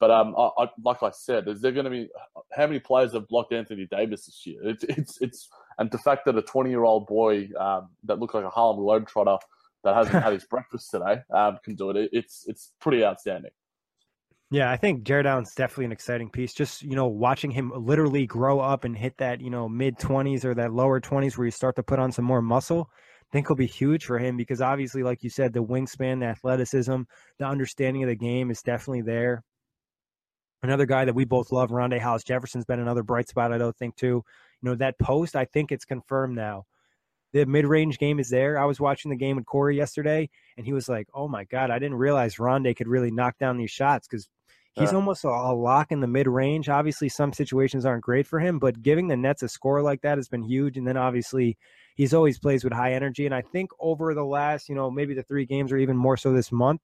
but 0.00 0.10
um, 0.10 0.34
I, 0.36 0.50
I, 0.58 0.66
like 0.84 1.02
I 1.02 1.10
said, 1.10 1.48
is 1.48 1.60
there 1.60 1.72
going 1.72 1.84
to 1.84 1.90
be 1.90 2.08
how 2.52 2.66
many 2.66 2.78
players 2.78 3.12
have 3.14 3.28
blocked 3.28 3.52
Anthony 3.52 3.86
Davis 3.90 4.26
this 4.26 4.46
year? 4.46 4.60
It's 4.62 4.84
it's 4.84 5.20
it's 5.20 5.48
and 5.78 5.90
the 5.90 5.98
fact 5.98 6.24
that 6.26 6.36
a 6.36 6.42
20 6.42 6.70
year 6.70 6.84
old 6.84 7.06
boy 7.06 7.48
um, 7.58 7.88
that 8.04 8.18
looked 8.18 8.34
like 8.34 8.44
a 8.44 8.50
Harlem 8.50 8.78
Globetrotter 8.78 9.38
that 9.84 9.94
hasn't 9.94 10.22
had 10.22 10.32
his 10.32 10.44
breakfast 10.50 10.90
today 10.90 11.22
um, 11.34 11.58
can 11.64 11.74
do 11.74 11.90
it. 11.90 12.10
It's 12.12 12.44
it's 12.46 12.72
pretty 12.80 13.04
outstanding. 13.04 13.50
Yeah, 14.50 14.70
I 14.70 14.78
think 14.78 15.02
Jarrett 15.02 15.26
Allen's 15.26 15.54
definitely 15.54 15.86
an 15.86 15.92
exciting 15.92 16.30
piece. 16.30 16.54
Just 16.54 16.82
you 16.82 16.96
know, 16.96 17.06
watching 17.06 17.50
him 17.50 17.70
literally 17.74 18.26
grow 18.26 18.60
up 18.60 18.84
and 18.84 18.96
hit 18.96 19.18
that 19.18 19.40
you 19.40 19.50
know 19.50 19.68
mid 19.68 19.98
twenties 19.98 20.44
or 20.44 20.54
that 20.54 20.72
lower 20.72 21.00
twenties 21.00 21.36
where 21.36 21.44
you 21.44 21.50
start 21.50 21.76
to 21.76 21.82
put 21.82 21.98
on 21.98 22.12
some 22.12 22.24
more 22.24 22.40
muscle, 22.40 22.88
I 22.92 23.32
think 23.32 23.48
will 23.48 23.56
be 23.56 23.66
huge 23.66 24.06
for 24.06 24.18
him 24.18 24.36
because 24.36 24.62
obviously, 24.62 25.02
like 25.02 25.22
you 25.22 25.28
said, 25.28 25.52
the 25.52 25.62
wingspan, 25.62 26.20
the 26.20 26.26
athleticism, 26.26 27.02
the 27.38 27.44
understanding 27.44 28.02
of 28.04 28.08
the 28.08 28.16
game 28.16 28.50
is 28.50 28.62
definitely 28.62 29.02
there. 29.02 29.44
Another 30.62 30.86
guy 30.86 31.04
that 31.04 31.14
we 31.14 31.24
both 31.24 31.52
love, 31.52 31.70
Rondae 31.70 32.00
Hollis 32.00 32.24
Jefferson's 32.24 32.64
been 32.64 32.80
another 32.80 33.02
bright 33.02 33.28
spot. 33.28 33.52
I 33.52 33.58
don't 33.58 33.76
think 33.76 33.96
too. 33.96 34.24
You 34.60 34.70
know 34.70 34.74
that 34.76 34.98
post, 34.98 35.36
I 35.36 35.44
think 35.44 35.70
it's 35.70 35.84
confirmed 35.84 36.34
now. 36.34 36.66
The 37.32 37.44
mid-range 37.44 37.98
game 37.98 38.18
is 38.18 38.30
there. 38.30 38.58
I 38.58 38.64
was 38.64 38.80
watching 38.80 39.10
the 39.10 39.16
game 39.16 39.36
with 39.36 39.46
Corey 39.46 39.76
yesterday, 39.76 40.30
and 40.56 40.66
he 40.66 40.72
was 40.72 40.88
like, 40.88 41.06
"Oh 41.14 41.28
my 41.28 41.44
god, 41.44 41.70
I 41.70 41.78
didn't 41.78 41.98
realize 41.98 42.36
Rondae 42.36 42.76
could 42.76 42.88
really 42.88 43.10
knock 43.10 43.38
down 43.38 43.58
these 43.58 43.70
shots 43.70 44.08
because 44.08 44.28
He's 44.78 44.92
almost 44.92 45.24
a, 45.24 45.28
a, 45.28 45.54
lock 45.54 45.90
in 45.90 46.00
the 46.00 46.06
mid 46.06 46.28
range. 46.28 46.68
Obviously, 46.68 47.08
some 47.08 47.32
situations 47.32 47.84
aren't 47.84 48.04
great 48.04 48.26
for 48.26 48.38
him, 48.38 48.58
but 48.58 48.82
giving 48.82 49.08
the 49.08 49.16
Nets 49.16 49.42
a 49.42 49.48
score 49.48 49.82
like 49.82 50.02
that 50.02 50.18
has 50.18 50.28
been 50.28 50.42
huge. 50.42 50.76
And 50.76 50.86
then 50.86 50.96
obviously, 50.96 51.58
he's 51.96 52.14
always 52.14 52.38
plays 52.38 52.64
with 52.64 52.72
high 52.72 52.92
energy. 52.92 53.26
And 53.26 53.34
I 53.34 53.42
think 53.42 53.70
over 53.80 54.14
the 54.14 54.24
last, 54.24 54.68
you 54.68 54.74
know, 54.74 54.90
maybe 54.90 55.14
the 55.14 55.22
three 55.22 55.46
games 55.46 55.72
or 55.72 55.78
even 55.78 55.96
more 55.96 56.16
so 56.16 56.32
this 56.32 56.52
month, 56.52 56.80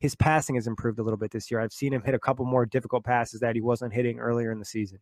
his 0.00 0.14
passing 0.14 0.56
has 0.56 0.66
improved 0.66 0.98
a 0.98 1.02
little 1.02 1.18
bit 1.18 1.30
this 1.30 1.50
year. 1.50 1.60
I've 1.60 1.72
seen 1.72 1.92
him 1.92 2.02
hit 2.02 2.14
a 2.14 2.18
couple 2.18 2.44
more 2.44 2.66
difficult 2.66 3.04
passes 3.04 3.40
that 3.40 3.54
he 3.54 3.60
wasn't 3.60 3.92
hitting 3.92 4.18
earlier 4.18 4.50
in 4.50 4.58
the 4.58 4.64
season. 4.64 4.98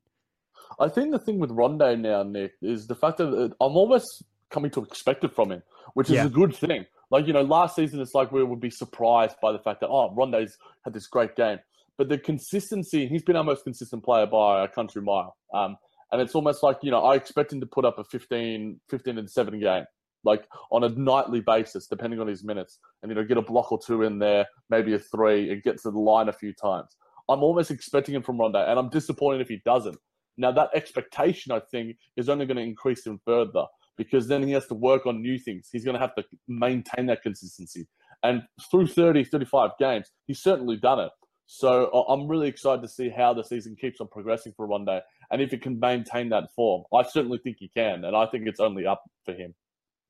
I 0.78 0.88
think 0.88 1.12
the 1.12 1.19
thing 1.19 1.38
with 1.38 1.50
Rondae 1.50 1.99
now, 1.99 2.23
Nick, 2.23 2.52
is 2.61 2.87
the 2.87 2.95
fact 2.95 3.19
that 3.19 3.28
uh, 3.28 3.64
I'm 3.64 3.76
almost 3.76 4.23
coming 4.50 4.71
to 4.73 4.83
expect 4.83 5.25
it 5.25 5.35
from 5.35 5.52
him, 5.52 5.62
which 5.95 6.09
is 6.09 6.17
yeah. 6.17 6.26
a 6.26 6.28
good 6.28 6.55
thing. 6.55 6.85
Like, 7.11 7.26
you 7.26 7.33
know, 7.33 7.43
last 7.43 7.76
season, 7.76 8.00
it's 8.00 8.14
like 8.14 8.33
we 8.33 8.45
would 8.45 8.61
be 8.61 8.71
surprised 8.71 9.37
by 9.40 9.52
the 9.52 9.59
fact 9.59 9.81
that, 9.81 9.88
oh, 9.88 10.14
Rondae's 10.14 10.59
had 10.85 10.93
this 10.93 11.07
great 11.07 11.37
game 11.37 11.59
but 11.99 12.09
the 12.09 12.17
consistency, 12.17 13.09
he's 13.09 13.25
been 13.25 13.37
our 13.37 13.45
most 13.45 13.64
consistent 13.64 14.05
player 14.05 14.25
by 14.25 14.64
a 14.64 14.69
country 14.69 15.02
mile. 15.02 15.37
Um, 15.52 15.76
and 16.12 16.23
it's 16.23 16.35
almost 16.35 16.62
like, 16.62 16.78
you 16.83 16.93
know, 16.93 17.05
I 17.05 17.17
expect 17.17 17.52
him 17.52 17.61
to 17.61 17.67
put 17.67 17.85
up 17.85 17.99
a 17.99 18.05
15, 18.05 18.81
15 18.88 19.19
and 19.19 19.28
7 19.28 19.61
game, 19.61 19.85
like 20.28 20.47
on 20.70 20.85
a 20.85 20.90
nightly 20.90 21.40
basis, 21.40 21.87
depending 21.87 22.20
on 22.20 22.26
his 22.26 22.44
minutes, 22.44 22.78
and, 23.02 23.11
you 23.11 23.16
know, 23.16 23.25
get 23.25 23.38
a 23.38 23.42
block 23.42 23.73
or 23.73 23.80
two 23.85 24.02
in 24.02 24.18
there, 24.18 24.47
maybe 24.70 24.94
a 24.94 24.99
three, 24.99 25.50
and 25.50 25.62
get 25.62 25.80
to 25.82 25.90
the 25.90 25.99
line 25.99 26.28
a 26.28 26.32
few 26.32 26.52
times. 26.52 26.97
I'm 27.28 27.42
almost 27.42 27.70
expecting 27.70 28.14
him 28.14 28.23
from 28.23 28.38
Rondae, 28.38 28.68
and 28.68 28.78
I'm 28.78 28.90
disappointed 28.90 29.40
if 29.40 29.49
he 29.49 29.61
doesn't. 29.64 29.99
Now, 30.37 30.52
that 30.52 30.70
expectation, 30.75 31.50
I 31.50 31.61
think, 31.61 31.97
is 32.16 32.28
only 32.28 32.47
going 32.47 32.58
to 32.58 32.62
increase 32.62 33.04
him 33.04 33.20
further 33.25 33.64
because 33.97 34.28
then 34.28 34.47
he 34.47 34.52
has 34.52 34.66
to 34.68 34.75
work 34.75 35.04
on 35.06 35.20
new 35.20 35.38
things. 35.38 35.68
He's 35.73 35.85
going 35.85 35.94
to 35.94 36.00
have 36.00 36.14
to 36.14 36.25
maintain 36.47 37.06
that 37.06 37.23
consistency. 37.23 37.87
And 38.23 38.42
through 38.70 38.87
30, 38.87 39.25
35 39.25 39.70
games, 39.78 40.11
he's 40.26 40.40
certainly 40.40 40.76
done 40.76 41.00
it. 41.00 41.11
So 41.47 41.87
I'm 42.08 42.28
really 42.28 42.47
excited 42.47 42.82
to 42.82 42.88
see 42.88 43.08
how 43.08 43.32
the 43.32 43.42
season 43.42 43.75
keeps 43.75 44.00
on 44.00 44.08
progressing 44.08 44.52
for 44.54 44.68
Rondae 44.68 45.00
and 45.30 45.40
if 45.40 45.50
he 45.50 45.56
can 45.58 45.80
maintain 45.80 46.28
that 46.28 46.52
form. 46.54 46.85
I 46.94 47.02
certainly 47.02 47.38
think 47.38 47.56
he 47.58 47.68
can, 47.68 48.04
and 48.04 48.14
I 48.14 48.26
think 48.26 48.47
it's 48.47 48.61
only 48.61 48.87
up 48.87 49.02
for 49.25 49.32
him. 49.32 49.54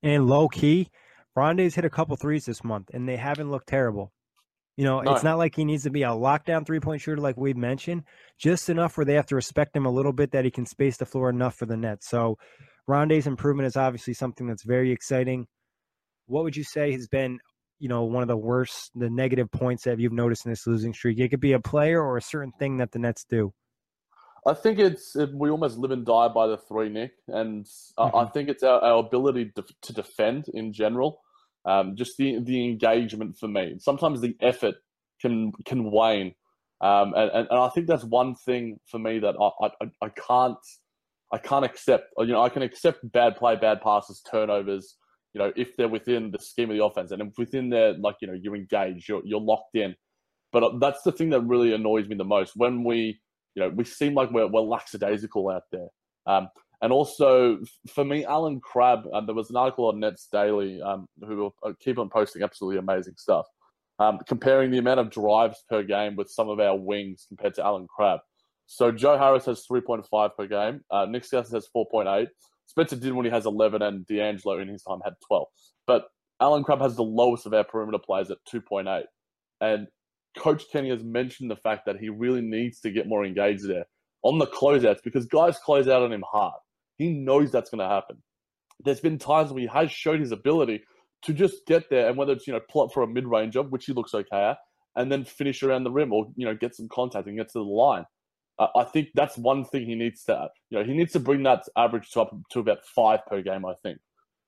And 0.02 0.26
low 0.26 0.48
key, 0.48 0.90
Rondae's 1.34 1.74
hit 1.74 1.84
a 1.84 1.90
couple 1.90 2.16
threes 2.16 2.44
this 2.44 2.64
month, 2.64 2.90
and 2.92 3.08
they 3.08 3.16
haven't 3.16 3.50
looked 3.50 3.68
terrible. 3.68 4.12
You 4.76 4.84
know, 4.84 5.00
no. 5.00 5.12
it's 5.12 5.24
not 5.24 5.38
like 5.38 5.56
he 5.56 5.64
needs 5.64 5.82
to 5.84 5.90
be 5.90 6.04
a 6.04 6.10
lockdown 6.10 6.64
three 6.64 6.78
point 6.78 7.00
shooter 7.00 7.20
like 7.20 7.36
we've 7.36 7.56
mentioned, 7.56 8.04
just 8.38 8.68
enough 8.68 8.96
where 8.96 9.04
they 9.04 9.14
have 9.14 9.26
to 9.26 9.34
respect 9.34 9.76
him 9.76 9.86
a 9.86 9.90
little 9.90 10.12
bit 10.12 10.30
that 10.32 10.44
he 10.44 10.52
can 10.52 10.66
space 10.66 10.96
the 10.96 11.06
floor 11.06 11.30
enough 11.30 11.56
for 11.56 11.66
the 11.66 11.76
net. 11.76 12.04
So 12.04 12.38
Rondae's 12.86 13.26
improvement 13.26 13.66
is 13.66 13.76
obviously 13.76 14.14
something 14.14 14.46
that's 14.46 14.62
very 14.62 14.92
exciting. 14.92 15.46
What 16.26 16.44
would 16.44 16.56
you 16.56 16.62
say 16.62 16.92
has 16.92 17.08
been 17.08 17.40
you 17.80 17.88
know 17.88 18.04
one 18.04 18.22
of 18.22 18.28
the 18.28 18.36
worst 18.36 18.90
the 18.94 19.10
negative 19.10 19.50
points 19.50 19.84
that 19.84 19.98
you've 19.98 20.12
noticed 20.12 20.44
in 20.44 20.52
this 20.52 20.66
losing 20.66 20.92
streak 20.92 21.18
it 21.18 21.28
could 21.28 21.40
be 21.40 21.52
a 21.52 21.60
player 21.60 22.02
or 22.02 22.16
a 22.16 22.22
certain 22.22 22.52
thing 22.58 22.78
that 22.78 22.90
the 22.92 22.98
nets 22.98 23.24
do 23.28 23.52
i 24.48 24.54
think 24.54 24.78
it's 24.78 25.14
it, 25.16 25.30
we 25.32 25.50
almost 25.50 25.78
live 25.78 25.90
and 25.90 26.06
die 26.06 26.28
by 26.28 26.46
the 26.46 26.56
three 26.56 26.88
nick 26.88 27.12
and 27.28 27.64
mm-hmm. 27.64 28.16
I, 28.16 28.22
I, 28.22 28.26
think 28.26 28.48
it's 28.48 28.62
our, 28.62 28.80
our 28.80 28.98
ability 28.98 29.52
to, 29.56 29.64
to, 29.82 29.92
defend 29.92 30.46
in 30.54 30.72
general 30.72 31.20
um, 31.64 31.96
just 31.96 32.16
the 32.16 32.38
the 32.40 32.64
engagement 32.64 33.36
for 33.38 33.48
me 33.48 33.76
sometimes 33.78 34.20
the 34.20 34.36
effort 34.40 34.76
can 35.20 35.52
can 35.64 35.90
wane 35.90 36.34
um, 36.80 37.12
and, 37.14 37.30
and, 37.30 37.48
and, 37.50 37.58
i 37.58 37.68
think 37.68 37.86
that's 37.86 38.04
one 38.04 38.34
thing 38.34 38.78
for 38.86 38.98
me 38.98 39.18
that 39.18 39.34
I, 39.40 39.66
I, 39.66 40.06
I 40.06 40.08
can't 40.08 40.58
i 41.32 41.38
can't 41.38 41.64
accept 41.64 42.04
you 42.18 42.26
know 42.26 42.42
i 42.42 42.48
can 42.48 42.62
accept 42.62 43.10
bad 43.12 43.36
play 43.36 43.56
bad 43.56 43.80
passes 43.80 44.22
turnovers 44.30 44.96
you 45.34 45.40
know, 45.40 45.52
if 45.56 45.76
they're 45.76 45.88
within 45.88 46.30
the 46.30 46.38
scheme 46.38 46.70
of 46.70 46.76
the 46.76 46.84
offense 46.84 47.10
and 47.10 47.22
if 47.22 47.38
within 47.38 47.70
there, 47.70 47.94
like, 47.94 48.16
you 48.20 48.28
know, 48.28 48.34
you're 48.34 48.56
engaged, 48.56 49.08
you're, 49.08 49.22
you're 49.24 49.40
locked 49.40 49.74
in. 49.74 49.94
But 50.52 50.62
uh, 50.62 50.70
that's 50.80 51.02
the 51.02 51.12
thing 51.12 51.30
that 51.30 51.42
really 51.42 51.74
annoys 51.74 52.08
me 52.08 52.16
the 52.16 52.24
most 52.24 52.52
when 52.56 52.84
we, 52.84 53.20
you 53.54 53.62
know, 53.62 53.68
we 53.70 53.84
seem 53.84 54.14
like 54.14 54.30
we're, 54.30 54.46
we're 54.46 54.60
lackadaisical 54.60 55.48
out 55.48 55.62
there. 55.72 55.88
Um, 56.26 56.48
and 56.80 56.92
also, 56.92 57.58
for 57.92 58.04
me, 58.04 58.24
Allen 58.24 58.60
Crabbe, 58.60 59.06
uh, 59.12 59.20
there 59.20 59.34
was 59.34 59.50
an 59.50 59.56
article 59.56 59.88
on 59.88 59.98
Nets 59.98 60.28
Daily 60.30 60.80
um, 60.80 61.06
who 61.20 61.52
uh, 61.64 61.72
keep 61.80 61.98
on 61.98 62.08
posting 62.08 62.42
absolutely 62.42 62.78
amazing 62.78 63.14
stuff, 63.16 63.46
um, 63.98 64.18
comparing 64.28 64.70
the 64.70 64.78
amount 64.78 65.00
of 65.00 65.10
drives 65.10 65.64
per 65.68 65.82
game 65.82 66.14
with 66.14 66.30
some 66.30 66.48
of 66.48 66.60
our 66.60 66.76
wings 66.76 67.24
compared 67.28 67.54
to 67.54 67.64
Allen 67.64 67.86
Crabbe. 67.88 68.20
So 68.66 68.92
Joe 68.92 69.18
Harris 69.18 69.46
has 69.46 69.64
3.5 69.68 70.36
per 70.36 70.46
game. 70.46 70.82
Uh, 70.90 71.06
Nick 71.06 71.24
Stauskas 71.24 71.52
has 71.52 71.68
4.8. 71.74 72.28
Spencer 72.66 72.96
Dinwiddie 72.96 73.30
has 73.30 73.46
11, 73.46 73.80
and 73.80 74.06
D'Angelo 74.06 74.58
in 74.58 74.68
his 74.68 74.82
time 74.82 75.00
had 75.02 75.14
12. 75.26 75.46
But 75.86 76.04
Alan 76.40 76.62
Crabbe 76.62 76.82
has 76.82 76.94
the 76.94 77.02
lowest 77.02 77.46
of 77.46 77.54
our 77.54 77.64
perimeter 77.64 77.98
players 77.98 78.30
at 78.30 78.38
2.8. 78.52 79.04
And 79.60 79.88
Coach 80.38 80.64
Kenny 80.72 80.90
has 80.90 81.02
mentioned 81.02 81.50
the 81.50 81.56
fact 81.56 81.86
that 81.86 81.98
he 81.98 82.08
really 82.08 82.40
needs 82.40 82.80
to 82.80 82.90
get 82.90 83.08
more 83.08 83.24
engaged 83.24 83.68
there 83.68 83.86
on 84.22 84.38
the 84.38 84.46
closeouts 84.46 85.02
because 85.04 85.26
guys 85.26 85.58
close 85.58 85.88
out 85.88 86.02
on 86.02 86.12
him 86.12 86.24
hard. 86.30 86.60
He 86.96 87.10
knows 87.10 87.52
that's 87.52 87.70
going 87.70 87.80
to 87.80 87.94
happen. 87.94 88.22
There's 88.84 89.00
been 89.00 89.18
times 89.18 89.52
where 89.52 89.60
he 89.60 89.68
has 89.68 89.90
showed 89.90 90.20
his 90.20 90.32
ability 90.32 90.82
to 91.22 91.32
just 91.32 91.66
get 91.66 91.90
there, 91.90 92.08
and 92.08 92.16
whether 92.16 92.32
it's 92.32 92.46
you 92.46 92.52
know 92.52 92.80
up 92.80 92.92
for 92.92 93.02
a 93.02 93.06
mid 93.06 93.26
range 93.26 93.54
job, 93.54 93.70
which 93.70 93.86
he 93.86 93.92
looks 93.92 94.14
okay 94.14 94.50
at, 94.50 94.58
and 94.96 95.10
then 95.10 95.24
finish 95.24 95.62
around 95.62 95.84
the 95.84 95.90
rim, 95.90 96.12
or 96.12 96.26
you 96.36 96.46
know 96.46 96.54
get 96.54 96.76
some 96.76 96.88
contact 96.88 97.26
and 97.26 97.36
get 97.36 97.48
to 97.48 97.58
the 97.58 97.64
line. 97.64 98.04
I 98.58 98.84
think 98.84 99.10
that's 99.14 99.38
one 99.38 99.64
thing 99.64 99.86
he 99.86 99.94
needs 99.94 100.24
to, 100.24 100.48
you 100.70 100.78
know, 100.78 100.84
he 100.84 100.92
needs 100.92 101.12
to 101.12 101.20
bring 101.20 101.44
that 101.44 101.62
average 101.76 102.10
to 102.10 102.22
up 102.22 102.36
to 102.50 102.58
about 102.58 102.78
five 102.84 103.24
per 103.26 103.40
game. 103.40 103.64
I 103.64 103.74
think, 103.84 103.98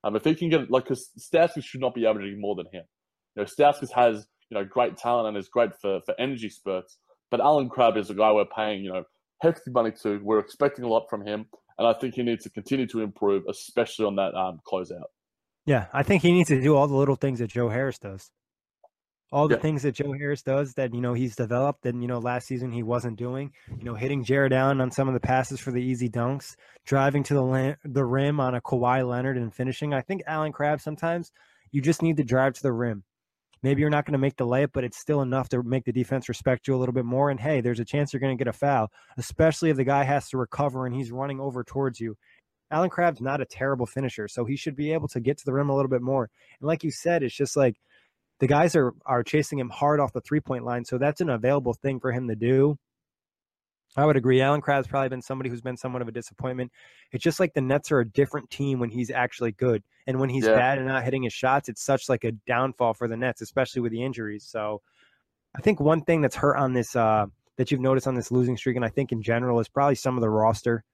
um, 0.03 0.17
if 0.17 0.25
he 0.25 0.35
can 0.35 0.49
get 0.49 0.69
like, 0.69 0.85
because 0.85 1.11
Stauskas 1.17 1.63
should 1.63 1.81
not 1.81 1.95
be 1.95 2.07
averaging 2.07 2.41
more 2.41 2.57
than 2.57 2.67
him. 2.73 2.83
You 3.37 3.43
know, 3.43 3.45
Stauskas 3.45 3.93
has 3.93 4.27
you 4.51 4.59
know 4.59 4.65
great 4.65 4.97
talent 4.97 5.29
and 5.29 5.37
is 5.37 5.49
great 5.49 5.75
for 5.81 6.01
for 6.05 6.15
energy 6.19 6.49
spurts, 6.49 6.99
but 7.31 7.41
Allen 7.41 7.69
Crabbe 7.69 7.97
is 7.97 8.11
a 8.11 8.15
guy 8.15 8.33
we're 8.33 8.45
paying 8.45 8.85
you 8.85 8.93
know 8.93 9.05
hefty 9.41 9.71
money 9.71 9.93
to. 10.03 10.21
We're 10.23 10.41
expecting 10.41 10.85
a 10.85 10.89
lot 10.89 11.09
from 11.09 11.27
him, 11.27 11.47
and 11.79 11.87
I 11.87 11.95
think 11.95 12.15
he 12.15 12.23
needs 12.23 12.45
to 12.45 12.51
continue 12.51 12.87
to 12.89 13.01
improve, 13.01 13.45
especially 13.49 14.07
on 14.07 14.17
that 14.17 14.35
um, 14.35 14.61
closeout. 14.71 15.05
Yeah, 15.67 15.87
I 15.93 16.03
think 16.03 16.23
he 16.23 16.33
needs 16.33 16.49
to 16.49 16.61
do 16.61 16.75
all 16.77 16.89
the 16.89 16.97
little 16.97 17.17
things 17.17 17.39
that 17.39 17.49
Joe 17.49 17.69
Harris 17.69 17.99
does 17.99 18.31
all 19.33 19.49
the 19.49 19.55
yeah. 19.55 19.61
things 19.61 19.83
that 19.83 19.95
Joe 19.95 20.13
Harris 20.13 20.43
does 20.43 20.75
that 20.75 20.93
you 20.93 21.01
know 21.01 21.15
he's 21.15 21.37
developed 21.37 21.87
and 21.87 22.03
you 22.03 22.09
know 22.09 22.19
last 22.19 22.47
season 22.47 22.73
he 22.73 22.83
wasn't 22.83 23.19
doing. 23.19 23.53
You 23.79 23.85
know, 23.85 23.95
hitting 23.95 24.25
Jarrett 24.25 24.51
down 24.51 24.81
on 24.81 24.91
some 24.91 25.09
of 25.09 25.15
the 25.15 25.21
passes 25.21 25.61
for 25.61 25.71
the 25.71 25.83
easy 25.83 26.09
dunks, 26.09 26.57
driving 26.85 27.23
to 27.25 27.35
the 27.35 27.43
la- 27.43 27.75
the 27.85 28.05
rim 28.05 28.41
on 28.41 28.55
a 28.55 28.61
Kawhi 28.61 29.09
Leonard 29.09 29.37
and 29.37 29.55
finishing. 29.55 29.95
I 29.95 30.01
think 30.01 30.23
Allen 30.27 30.53
Crabbe 30.53 30.81
sometimes 30.81 31.31
you 31.71 31.81
just 31.81 32.03
need 32.03 32.17
to 32.17 32.25
drive 32.25 32.55
to 32.55 32.63
the 32.63 32.73
rim. 32.73 33.05
Maybe 33.63 33.81
you're 33.81 33.91
not 33.91 34.07
going 34.07 34.13
to 34.13 34.19
make 34.19 34.37
the 34.37 34.47
layup, 34.47 34.71
but 34.73 34.85
it's 34.85 34.99
still 34.99 35.21
enough 35.21 35.49
to 35.51 35.63
make 35.63 35.85
the 35.85 35.93
defense 35.93 36.29
respect 36.29 36.67
you 36.67 36.75
a 36.75 36.79
little 36.79 36.95
bit 36.95 37.05
more. 37.05 37.31
And 37.31 37.39
hey, 37.39 37.61
there's 37.61 37.81
a 37.81 37.85
chance 37.85 38.13
you're 38.13 38.21
going 38.21 38.37
to 38.37 38.43
get 38.43 38.49
a 38.49 38.57
foul, 38.57 38.91
especially 39.19 39.71
if 39.71 39.77
the 39.77 39.85
guy 39.85 40.05
has 40.05 40.29
to 40.31 40.39
recover 40.39 40.87
and 40.87 40.95
he's 40.95 41.13
running 41.13 41.41
over 41.41 41.63
towards 41.63 42.01
you. 42.01 42.17
Allen 42.71 42.89
Crabbe's 42.91 43.21
not 43.21 43.41
a 43.41 43.45
terrible 43.45 43.87
finisher, 43.87 44.29
so 44.29 44.45
he 44.45 44.57
should 44.57 44.77
be 44.77 44.93
able 44.93 45.09
to 45.09 45.21
get 45.21 45.37
to 45.39 45.45
the 45.45 45.53
rim 45.53 45.71
a 45.71 45.75
little 45.75 45.91
bit 45.91 46.03
more. 46.03 46.31
And 46.61 46.69
like 46.69 46.85
you 46.85 46.91
said, 46.91 47.23
it's 47.23 47.35
just 47.35 47.57
like 47.57 47.77
the 48.39 48.47
guys 48.47 48.77
are 48.77 48.95
are 49.05 49.23
chasing 49.23 49.59
him 49.59 49.71
hard 49.71 50.01
off 50.01 50.13
the 50.13 50.21
three 50.21 50.41
point 50.41 50.65
line, 50.65 50.85
so 50.85 50.97
that's 50.97 51.21
an 51.21 51.31
available 51.31 51.75
thing 51.75 52.01
for 52.01 52.13
him 52.13 52.29
to 52.29 52.37
do. 52.37 52.79
I 53.97 54.05
would 54.05 54.17
agree. 54.17 54.41
Allen 54.41 54.61
Crabbe's 54.61 54.87
probably 54.87 55.09
been 55.09 55.23
somebody 55.23 55.51
who's 55.51 55.61
been 55.61 55.77
somewhat 55.77 56.01
of 56.01 56.09
a 56.09 56.13
disappointment. 56.13 56.71
It's 57.13 57.25
just 57.25 57.41
like 57.41 57.55
the 57.55 57.61
Nets 57.61 57.91
are 57.91 58.01
a 58.01 58.09
different 58.09 58.49
team 58.51 58.79
when 58.79 58.89
he's 58.91 59.11
actually 59.11 59.53
good, 59.53 59.83
and 60.07 60.21
when 60.21 60.29
he's 60.29 60.47
yeah. 60.47 60.55
bad 60.55 60.79
and 60.79 60.87
not 60.87 61.05
hitting 61.05 61.25
his 61.25 61.33
shots, 61.33 61.69
it's 61.69 61.83
such 61.83 62.09
like 62.09 62.25
a 62.25 62.33
downfall 62.47 62.95
for 62.95 63.09
the 63.09 63.17
Nets, 63.17 63.43
especially 63.43 63.83
with 63.83 63.93
the 63.93 64.03
injuries. 64.03 64.45
So, 64.45 64.81
I 65.57 65.61
think 65.61 65.81
one 65.81 66.03
thing 66.03 66.21
that's 66.21 66.37
hurt 66.37 66.57
on 66.57 66.73
this 66.73 66.95
uh, 66.95 67.27
that 67.57 67.71
you've 67.71 67.81
noticed 67.81 68.07
on 68.07 68.15
this 68.15 68.31
losing 68.31 68.57
streak, 68.57 68.77
and 68.77 68.85
I 68.85 68.89
think 68.89 69.11
in 69.11 69.23
general, 69.23 69.59
is 69.59 69.69
probably 69.69 69.97
some 69.97 70.17
of 70.17 70.21
the 70.21 70.31
roster. 70.31 70.85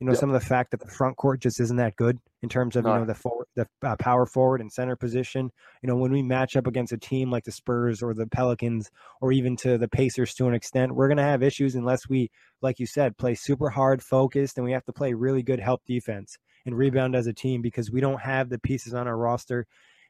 You 0.00 0.06
know, 0.06 0.12
yeah. 0.12 0.18
some 0.18 0.30
of 0.30 0.40
the 0.40 0.46
fact 0.46 0.72
that 0.72 0.80
the 0.80 0.90
front 0.90 1.16
court 1.16 1.40
just 1.40 1.60
isn't 1.60 1.76
that 1.76 1.96
good 1.96 2.18
in 2.42 2.48
terms 2.48 2.74
of 2.76 2.84
no. 2.84 2.92
you 2.92 2.98
know 3.00 3.06
the 3.06 3.14
forward, 3.14 3.46
the 3.54 3.66
uh, 3.82 3.96
power 3.96 4.26
forward 4.26 4.60
and 4.60 4.70
center 4.70 4.96
position. 4.96 5.50
You 5.82 5.88
know, 5.88 5.96
when 5.96 6.10
we 6.10 6.22
match 6.22 6.56
up 6.56 6.66
against 6.66 6.92
a 6.92 6.98
team 6.98 7.30
like 7.30 7.44
the 7.44 7.52
Spurs 7.52 8.02
or 8.02 8.12
the 8.12 8.26
Pelicans 8.26 8.90
or 9.20 9.32
even 9.32 9.56
to 9.58 9.78
the 9.78 9.88
Pacers 9.88 10.34
to 10.34 10.48
an 10.48 10.54
extent, 10.54 10.94
we're 10.94 11.08
going 11.08 11.18
to 11.18 11.22
have 11.22 11.42
issues 11.42 11.74
unless 11.74 12.08
we, 12.08 12.30
like 12.60 12.80
you 12.80 12.86
said, 12.86 13.16
play 13.16 13.34
super 13.34 13.70
hard, 13.70 14.02
focused, 14.02 14.58
and 14.58 14.64
we 14.64 14.72
have 14.72 14.84
to 14.84 14.92
play 14.92 15.14
really 15.14 15.42
good 15.42 15.60
help 15.60 15.82
defense 15.86 16.36
and 16.66 16.76
rebound 16.76 17.14
as 17.14 17.26
a 17.26 17.32
team 17.32 17.62
because 17.62 17.90
we 17.90 18.00
don't 18.00 18.20
have 18.20 18.48
the 18.48 18.58
pieces 18.58 18.94
on 18.94 19.06
our 19.06 19.16
roster. 19.16 19.66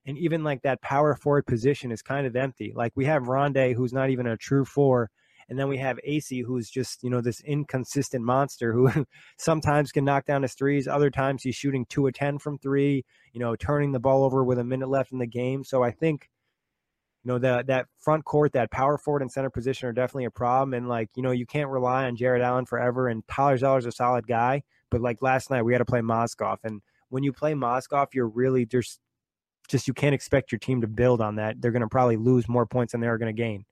And 0.07 0.19
even 0.19 0.45
like 0.45 0.63
that 0.63 0.83
power 0.83 1.15
forward 1.15 1.47
position 1.47 1.93
is 1.93 2.03
kind 2.03 2.27
of 2.27 2.37
empty. 2.37 2.73
Like 2.75 2.93
we 2.95 3.05
have 3.07 3.25
Rondae, 3.25 3.75
who's 3.75 3.93
not 3.93 4.11
even 4.11 4.27
a 4.27 4.37
true 4.37 4.65
four, 4.65 5.11
and 5.49 5.59
then 5.59 5.69
we 5.69 5.79
have 5.79 5.99
AC, 6.05 6.41
who's 6.43 6.71
just, 6.71 7.03
you 7.03 7.11
know, 7.11 7.21
this 7.21 7.41
inconsistent 7.41 8.25
monster 8.25 8.73
who 8.73 8.91
sometimes 9.39 9.93
can 9.93 10.05
knock 10.05 10.27
down 10.27 10.43
his 10.43 10.55
threes. 10.55 10.89
Other 10.89 11.11
times 11.11 11.43
he's 11.43 11.55
shooting 11.55 11.87
two 11.89 12.07
of 12.07 12.15
10 12.15 12.39
from 12.39 12.59
three, 12.59 13.05
you 13.33 13.41
know, 13.41 13.57
turning 13.57 13.93
the 13.93 14.01
ball 14.01 14.25
over 14.25 14.45
with 14.45 14.59
a 14.59 14.65
minute 14.65 14.89
left 14.89 15.13
in 15.13 15.19
the 15.19 15.27
game. 15.27 15.65
So 15.65 15.83
I 15.83 15.91
think, 15.91 16.29
you 17.25 17.33
know, 17.33 17.39
that 17.39 17.67
that 17.69 17.87
front 17.99 18.25
court, 18.25 18.53
that 18.53 18.71
power 18.71 18.99
forward 18.99 19.23
and 19.23 19.33
center 19.33 19.51
position 19.51 19.89
are 19.89 19.93
definitely 19.93 20.27
a 20.27 20.31
problem. 20.31 20.75
And 20.75 20.89
like, 20.89 21.11
you 21.15 21.23
know, 21.23 21.31
you 21.31 21.47
can't 21.47 21.71
rely 21.71 22.05
on 22.05 22.17
Jarrett 22.17 22.43
Allen 22.43 22.67
forever. 22.67 23.09
And 23.09 23.27
Tyler 23.29 23.57
Zeller's 23.57 23.87
a 23.87 23.93
solid 23.93 24.27
guy. 24.27 24.63
But 24.91 25.01
like 25.01 25.23
last 25.23 25.51
night, 25.51 25.63
we 25.63 25.73
had 25.73 25.79
to 25.79 25.85
play 25.85 26.01
Mozgov. 26.01 26.59
And 26.65 26.83
when 27.09 27.23
you 27.23 27.33
play 27.33 27.55
Mozgov, 27.55 28.09
you're 28.13 28.29
really, 28.29 28.65
there's 28.65 29.01
just, 29.69 29.89
you 29.89 29.95
can't 29.95 30.15
expect 30.15 30.53
your 30.53 30.59
team 30.59 30.83
to 30.83 30.87
build 30.87 31.21
on 31.21 31.37
that. 31.37 31.61
They're 31.61 31.71
going 31.71 31.83
to 31.83 31.89
probably 31.89 32.17
lose 32.17 32.49
more 32.49 32.67
points 32.67 32.93
than 32.93 33.01
they're 33.01 33.19
going 33.19 33.35
to 33.35 33.43
gain. 33.43 33.65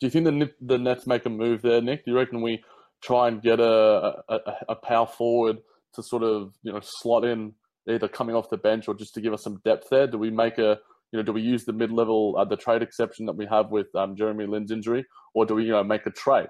Do 0.00 0.06
you 0.06 0.10
think 0.10 0.24
the 0.24 0.50
the 0.60 0.78
Nets 0.78 1.06
make 1.06 1.26
a 1.26 1.30
move 1.30 1.62
there, 1.62 1.80
Nick? 1.80 2.04
Do 2.04 2.12
you 2.12 2.16
reckon 2.16 2.40
we 2.40 2.62
try 3.02 3.28
and 3.28 3.42
get 3.42 3.60
a, 3.60 4.22
a, 4.28 4.38
a 4.70 4.74
power 4.76 5.06
forward 5.06 5.58
to 5.94 6.02
sort 6.02 6.22
of 6.22 6.54
you 6.62 6.72
know 6.72 6.80
slot 6.82 7.24
in 7.24 7.54
either 7.88 8.08
coming 8.08 8.36
off 8.36 8.50
the 8.50 8.56
bench 8.56 8.86
or 8.86 8.94
just 8.94 9.14
to 9.14 9.20
give 9.20 9.32
us 9.32 9.42
some 9.42 9.60
depth 9.64 9.88
there? 9.90 10.06
Do 10.06 10.18
we 10.18 10.30
make 10.30 10.58
a 10.58 10.78
you 11.12 11.18
know 11.18 11.22
do 11.22 11.32
we 11.32 11.42
use 11.42 11.64
the 11.64 11.72
mid 11.72 11.90
level 11.90 12.36
uh, 12.38 12.44
the 12.44 12.56
trade 12.56 12.82
exception 12.82 13.26
that 13.26 13.36
we 13.36 13.46
have 13.46 13.70
with 13.70 13.86
um, 13.94 14.14
Jeremy 14.14 14.46
Lin's 14.46 14.70
injury, 14.70 15.04
or 15.34 15.46
do 15.46 15.54
we 15.54 15.64
you 15.64 15.72
know 15.72 15.84
make 15.84 16.06
a 16.06 16.10
trade? 16.10 16.48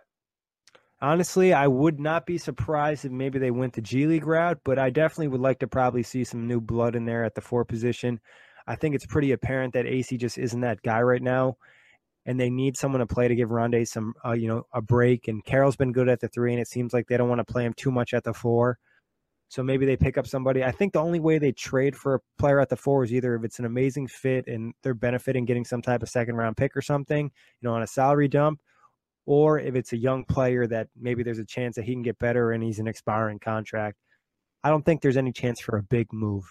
Honestly, 1.01 1.53
I 1.53 1.69
would 1.69 2.01
not 2.01 2.27
be 2.27 2.39
surprised 2.39 3.05
if 3.05 3.13
maybe 3.13 3.39
they 3.39 3.53
went 3.53 3.73
the 3.75 3.81
G 3.81 4.07
League 4.07 4.27
route, 4.27 4.59
but 4.65 4.79
I 4.79 4.91
definitely 4.91 5.29
would 5.29 5.41
like 5.41 5.61
to 5.61 5.69
probably 5.69 6.03
see 6.03 6.25
some 6.25 6.49
new 6.49 6.61
blood 6.61 6.97
in 6.97 7.07
there 7.07 7.25
at 7.25 7.37
the 7.37 7.41
four 7.41 7.65
position. 7.65 8.21
I 8.67 8.75
think 8.75 8.95
it's 8.95 9.07
pretty 9.07 9.33
apparent 9.33 9.75
that 9.75 9.87
AC 9.87 10.19
just 10.19 10.37
isn't 10.37 10.61
that 10.61 10.83
guy 10.83 11.01
right 11.01 11.23
now 11.23 11.57
and 12.29 12.39
they 12.39 12.51
need 12.51 12.77
someone 12.77 12.99
to 13.01 13.07
play 13.07 13.27
to 13.27 13.35
give 13.35 13.49
Rondae 13.49 13.89
some, 13.89 14.13
uh, 14.23 14.33
you 14.33 14.49
know, 14.49 14.67
a 14.75 14.83
break. 14.83 15.29
And 15.29 15.43
Carroll's 15.43 15.77
been 15.77 15.93
good 15.93 16.11
at 16.11 16.21
the 16.21 16.29
three, 16.29 16.53
and 16.53 16.61
it 16.61 16.69
seems 16.69 16.93
like 16.93 17.07
they 17.09 17.17
don't 17.17 17.31
want 17.31 17.39
to 17.39 17.53
play 17.53 17.65
him 17.65 17.73
too 17.73 17.91
much 17.91 18.13
at 18.13 18.23
the 18.23 18.35
four. 18.35 18.79
So 19.49 19.63
maybe 19.63 19.87
they 19.87 19.97
pick 19.97 20.19
up 20.19 20.27
somebody. 20.27 20.63
I 20.63 20.71
think 20.71 20.93
the 20.93 21.01
only 21.01 21.21
way 21.21 21.39
they 21.39 21.53
trade 21.53 21.97
for 21.97 22.17
a 22.17 22.21
player 22.39 22.61
at 22.61 22.69
the 22.69 22.77
four 22.77 23.03
is 23.03 23.15
either 23.15 23.35
if 23.35 23.45
it's 23.45 23.59
an 23.61 23.65
amazing 23.65 24.09
fit 24.09 24.47
and 24.47 24.75
they're 24.83 24.93
benefiting 24.93 25.47
getting 25.47 25.65
some 25.65 25.81
type 25.81 26.03
of 26.03 26.11
second 26.11 26.37
round 26.37 26.59
pick 26.59 26.77
or 26.77 26.83
something, 26.83 27.25
you 27.25 27.67
know, 27.67 27.75
on 27.75 27.83
a 27.83 27.87
salary 27.87 28.29
dump, 28.29 28.61
or 29.25 29.59
if 29.59 29.75
it's 29.75 29.95
a 29.95 29.97
young 29.97 30.23
player 30.23 30.67
that 30.67 30.89
maybe 31.01 31.23
there's 31.23 31.39
a 31.39 31.47
chance 31.47 31.77
that 31.77 31.87
he 31.87 31.95
can 31.95 32.03
get 32.03 32.19
better 32.19 32.53
and 32.53 32.63
he's 32.63 32.79
an 32.79 32.87
expiring 32.87 33.39
contract. 33.39 33.97
I 34.63 34.69
don't 34.69 34.85
think 34.85 35.01
there's 35.01 35.17
any 35.17 35.33
chance 35.33 35.61
for 35.61 35.79
a 35.79 35.83
big 35.83 36.13
move. 36.13 36.45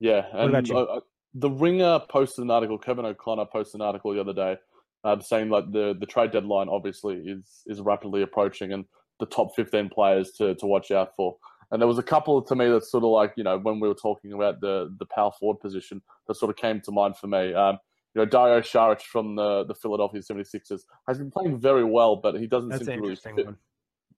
Yeah, 0.00 0.26
and 0.32 0.72
uh, 0.72 1.00
the 1.34 1.50
Ringer 1.50 2.00
posted 2.08 2.42
an 2.42 2.50
article. 2.50 2.78
Kevin 2.78 3.04
O'Connor 3.04 3.44
posted 3.44 3.80
an 3.80 3.86
article 3.86 4.12
the 4.12 4.20
other 4.20 4.32
day 4.32 4.56
um, 5.04 5.20
saying 5.20 5.50
like 5.50 5.70
the 5.70 5.94
the 5.98 6.06
trade 6.06 6.32
deadline 6.32 6.68
obviously 6.68 7.16
is 7.16 7.62
is 7.66 7.80
rapidly 7.80 8.22
approaching 8.22 8.72
and 8.72 8.84
the 9.20 9.26
top 9.26 9.54
15 9.54 9.90
players 9.90 10.32
to 10.32 10.54
to 10.56 10.66
watch 10.66 10.90
out 10.90 11.10
for. 11.16 11.36
And 11.70 11.80
there 11.80 11.88
was 11.88 11.98
a 11.98 12.02
couple 12.02 12.42
to 12.42 12.56
me 12.56 12.68
that 12.68 12.84
sort 12.84 13.04
of 13.04 13.10
like 13.10 13.34
you 13.36 13.44
know 13.44 13.58
when 13.58 13.80
we 13.80 13.88
were 13.88 13.94
talking 13.94 14.32
about 14.32 14.60
the 14.60 14.94
the 14.98 15.06
power 15.06 15.30
forward 15.38 15.60
position 15.60 16.02
that 16.26 16.34
sort 16.34 16.50
of 16.50 16.56
came 16.56 16.80
to 16.82 16.92
mind 16.92 17.16
for 17.16 17.26
me. 17.26 17.54
Um, 17.54 17.78
you 18.14 18.22
know, 18.22 18.26
Dario 18.26 18.60
Saric 18.60 19.02
from 19.02 19.36
the 19.36 19.64
the 19.64 19.74
Philadelphia 19.74 20.20
76ers 20.20 20.82
has 21.08 21.18
been 21.18 21.30
playing 21.30 21.58
very 21.58 21.84
well, 21.84 22.16
but 22.16 22.36
he 22.36 22.46
doesn't 22.46 22.70
That's 22.70 22.84
seem 22.84 22.96
to 22.96 23.02
really 23.02 23.16
fit. 23.16 23.44
One. 23.44 23.56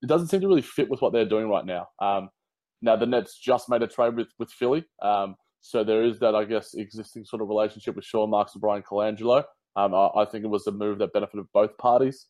It 0.02 0.06
doesn't 0.08 0.28
seem 0.28 0.42
to 0.42 0.48
really 0.48 0.62
fit 0.62 0.90
with 0.90 1.00
what 1.00 1.12
they're 1.12 1.28
doing 1.28 1.48
right 1.48 1.64
now. 1.64 1.88
Um, 2.00 2.28
now 2.82 2.96
the 2.96 3.06
Nets 3.06 3.38
just 3.38 3.70
made 3.70 3.82
a 3.82 3.86
trade 3.86 4.14
with 4.14 4.28
with 4.38 4.50
Philly, 4.50 4.84
um, 5.00 5.36
so 5.60 5.82
there 5.82 6.04
is 6.04 6.18
that 6.20 6.34
I 6.34 6.44
guess 6.44 6.74
existing 6.74 7.24
sort 7.24 7.42
of 7.42 7.48
relationship 7.48 7.96
with 7.96 8.04
Sean 8.04 8.30
Marks 8.30 8.54
and 8.54 8.60
Bryan 8.60 8.82
Colangelo. 8.82 9.44
Um, 9.76 9.94
I, 9.94 10.08
I, 10.16 10.24
think 10.24 10.44
it 10.44 10.48
was 10.48 10.66
a 10.66 10.72
move 10.72 10.98
that 10.98 11.12
benefited 11.12 11.46
both 11.52 11.76
parties. 11.78 12.26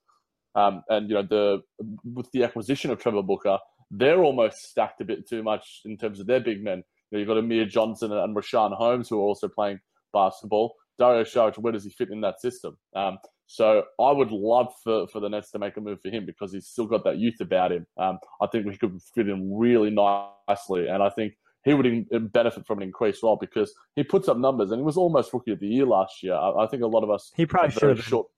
Um, 0.54 0.82
and 0.88 1.09
you 1.09 1.14
know, 1.14 1.22
the 1.22 1.62
with 2.04 2.30
the 2.32 2.44
acquisition 2.44 2.90
of 2.90 2.98
Trevor 2.98 3.22
Booker, 3.22 3.59
they're 3.90 4.22
almost 4.22 4.62
stacked 4.62 5.00
a 5.00 5.04
bit 5.04 5.28
too 5.28 5.42
much 5.42 5.82
in 5.85 5.96
terms 5.96 6.18
of 6.18 6.26
their 6.26 6.40
big 6.40 6.62
men. 6.62 6.82
You 7.11 7.18
you've 7.18 7.28
got 7.28 7.38
Amir 7.38 7.66
Johnson 7.66 8.12
and 8.12 8.37
Richaun 8.37 8.76
Holmes 8.76 9.09
who 9.09 9.18
are 9.18 9.22
also 9.22 9.48
playing 9.48 9.78
basketball. 10.12 10.74
Dario 10.98 11.24
Saric, 11.24 11.59
where 11.59 11.72
does 11.72 11.85
he 11.85 11.90
fit 11.90 12.11
in 12.11 12.22
that 12.22 12.40
system? 12.40 12.76
Um, 12.94 13.18
so 13.46 13.85
I 14.00 14.11
would 14.11 14.30
love 14.30 14.72
for, 14.82 15.06
for 15.09 15.20
the 15.20 15.28
Nets 15.28 15.50
to 15.52 15.59
make 15.59 15.76
a 15.76 15.80
move 15.80 16.00
for 16.00 16.09
him 16.09 16.26
because 16.26 16.52
he's 16.52 16.66
still 16.66 16.87
got 16.87 17.04
that 17.04 17.18
youth 17.18 17.40
about 17.40 17.70
him. 17.70 17.87
Um, 17.96 18.18
I 18.40 18.46
think 18.46 18.66
we 18.66 18.76
could 18.76 18.98
fit 19.14 19.28
in 19.28 19.56
really 19.56 19.90
nicely, 19.90 20.88
and 20.88 21.02
I 21.02 21.11
think 21.11 21.35
he 21.66 21.74
would 21.74 21.85
in, 21.85 22.29
benefit 22.29 22.64
from 22.64 22.79
an 22.79 22.85
increased 22.85 23.24
role 23.24 23.37
because 23.37 23.74
he 23.96 24.05
puts 24.05 24.29
up 24.29 24.38
numbers 24.38 24.70
and 24.70 24.79
he 24.79 24.85
was 24.85 24.96
almost 24.96 25.33
rookie 25.33 25.50
of 25.50 25.59
the 25.59 25.66
year 25.66 25.85
last 25.85 26.22
year. 26.22 26.35
I, 26.35 26.62
I 26.62 26.66
think 26.68 26.85
a 26.85 26.87
lot 26.87 27.02
of 27.02 27.11
us 27.11 27.33
he 27.35 27.44
probably 27.44 27.72
should 27.72 27.98
short. 27.98 28.29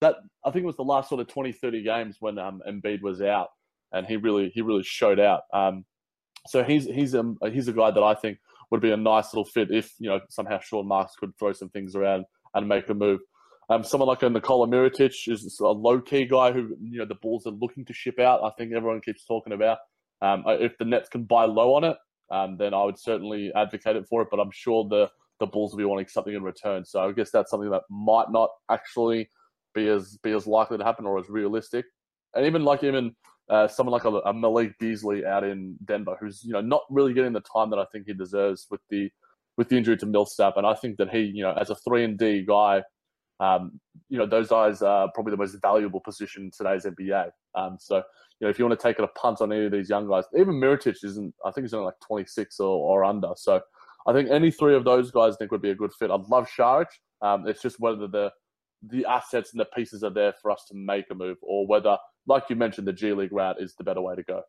That 0.00 0.16
I 0.44 0.50
think 0.50 0.64
it 0.64 0.66
was 0.66 0.76
the 0.76 0.82
last 0.82 1.08
sort 1.08 1.20
of 1.20 1.28
20, 1.28 1.52
30 1.52 1.84
games 1.84 2.16
when 2.18 2.38
um, 2.38 2.60
Embiid 2.68 3.02
was 3.02 3.22
out, 3.22 3.50
and 3.92 4.04
he 4.04 4.16
really 4.16 4.50
he 4.52 4.62
really 4.62 4.82
showed 4.82 5.20
out. 5.20 5.42
Um, 5.54 5.84
so 6.48 6.64
he's 6.64 6.86
he's 6.86 7.14
a 7.14 7.22
he's 7.52 7.68
a 7.68 7.72
guy 7.72 7.92
that 7.92 8.02
I 8.02 8.14
think 8.14 8.38
would 8.72 8.80
be 8.80 8.90
a 8.90 8.96
nice 8.96 9.32
little 9.32 9.44
fit 9.44 9.70
if 9.70 9.94
you 10.00 10.10
know 10.10 10.18
somehow 10.28 10.58
Sean 10.58 10.88
Marks 10.88 11.14
could 11.14 11.30
throw 11.38 11.52
some 11.52 11.68
things 11.68 11.94
around 11.94 12.24
and 12.54 12.68
make 12.68 12.88
a 12.88 12.94
move. 12.94 13.20
Um, 13.70 13.84
someone 13.84 14.08
like 14.08 14.24
a 14.24 14.28
Nikola 14.28 14.66
Mirotic 14.66 15.14
is 15.28 15.60
a 15.60 15.68
low 15.68 16.00
key 16.00 16.26
guy 16.26 16.50
who 16.50 16.76
you 16.82 16.98
know 16.98 17.06
the 17.06 17.14
Bulls 17.14 17.46
are 17.46 17.50
looking 17.50 17.84
to 17.84 17.92
ship 17.92 18.18
out. 18.18 18.42
I 18.42 18.50
think 18.58 18.72
everyone 18.74 19.00
keeps 19.02 19.24
talking 19.24 19.52
about. 19.52 19.78
Um, 20.22 20.44
if 20.46 20.78
the 20.78 20.84
Nets 20.84 21.08
can 21.08 21.24
buy 21.24 21.44
low 21.44 21.74
on 21.74 21.84
it, 21.84 21.96
um, 22.30 22.56
then 22.56 22.72
I 22.72 22.84
would 22.84 22.98
certainly 22.98 23.52
advocate 23.54 23.96
it 23.96 24.06
for 24.08 24.22
it. 24.22 24.28
But 24.30 24.40
I'm 24.40 24.52
sure 24.52 24.86
the 24.88 25.10
the 25.40 25.46
Bulls 25.46 25.72
will 25.72 25.78
be 25.78 25.84
wanting 25.84 26.06
something 26.06 26.34
in 26.34 26.42
return. 26.42 26.84
So 26.84 27.00
I 27.00 27.12
guess 27.12 27.30
that's 27.30 27.50
something 27.50 27.70
that 27.70 27.82
might 27.90 28.30
not 28.30 28.50
actually 28.70 29.28
be 29.74 29.88
as 29.88 30.16
be 30.22 30.30
as 30.30 30.46
likely 30.46 30.78
to 30.78 30.84
happen 30.84 31.04
or 31.04 31.18
as 31.18 31.28
realistic. 31.28 31.84
And 32.34 32.46
even 32.46 32.64
like 32.64 32.84
even 32.84 33.14
uh, 33.50 33.68
someone 33.68 33.92
like 33.92 34.04
a, 34.04 34.18
a, 34.20 34.32
Malik 34.32 34.78
Beasley 34.78 35.26
out 35.26 35.44
in 35.44 35.76
Denver, 35.84 36.16
who's 36.20 36.42
you 36.44 36.52
know 36.52 36.60
not 36.60 36.82
really 36.88 37.12
getting 37.12 37.32
the 37.32 37.40
time 37.40 37.70
that 37.70 37.78
I 37.78 37.84
think 37.92 38.06
he 38.06 38.14
deserves 38.14 38.66
with 38.70 38.80
the 38.88 39.10
with 39.58 39.68
the 39.68 39.76
injury 39.76 39.96
to 39.98 40.06
Millsap. 40.06 40.56
And 40.56 40.66
I 40.66 40.74
think 40.74 40.96
that 40.96 41.10
he, 41.10 41.20
you 41.20 41.42
know, 41.42 41.52
as 41.60 41.70
a 41.70 41.74
three 41.74 42.04
and 42.04 42.18
D 42.18 42.44
guy, 42.46 42.82
um, 43.42 43.80
you 44.08 44.18
know, 44.18 44.26
those 44.26 44.48
guys 44.48 44.82
are 44.82 45.10
probably 45.12 45.32
the 45.32 45.36
most 45.36 45.56
valuable 45.60 46.00
position 46.00 46.44
in 46.44 46.50
today's 46.50 46.84
NBA. 46.84 47.30
Um, 47.56 47.76
so 47.80 47.96
you 47.96 48.46
know, 48.46 48.48
if 48.48 48.58
you 48.58 48.64
want 48.64 48.78
to 48.78 48.82
take 48.82 48.98
it 48.98 49.04
a 49.04 49.08
punt 49.08 49.40
on 49.40 49.52
any 49.52 49.66
of 49.66 49.72
these 49.72 49.88
young 49.88 50.08
guys, 50.08 50.24
even 50.36 50.54
Mirotic 50.54 51.02
isn't. 51.02 51.34
I 51.44 51.50
think 51.50 51.64
he's 51.64 51.74
only 51.74 51.86
like 51.86 52.00
26 52.06 52.60
or, 52.60 52.66
or 52.66 53.04
under. 53.04 53.32
So 53.36 53.60
I 54.06 54.12
think 54.12 54.30
any 54.30 54.50
three 54.50 54.76
of 54.76 54.84
those 54.84 55.10
guys 55.10 55.34
I 55.34 55.36
think 55.38 55.50
would 55.50 55.62
be 55.62 55.70
a 55.70 55.74
good 55.74 55.92
fit. 55.92 56.10
I'd 56.10 56.28
love 56.28 56.48
Saric. 56.56 56.86
Um, 57.20 57.48
it's 57.48 57.62
just 57.62 57.80
whether 57.80 58.06
the 58.06 58.30
the 58.88 59.04
assets 59.06 59.52
and 59.52 59.60
the 59.60 59.64
pieces 59.76 60.02
are 60.02 60.10
there 60.10 60.34
for 60.40 60.50
us 60.50 60.64
to 60.68 60.76
make 60.76 61.06
a 61.10 61.14
move, 61.14 61.38
or 61.42 61.66
whether, 61.66 61.96
like 62.26 62.44
you 62.48 62.56
mentioned, 62.56 62.86
the 62.86 62.92
G 62.92 63.12
League 63.12 63.32
route 63.32 63.60
is 63.60 63.74
the 63.76 63.84
better 63.84 64.00
way 64.00 64.14
to 64.14 64.22
go. 64.22 64.42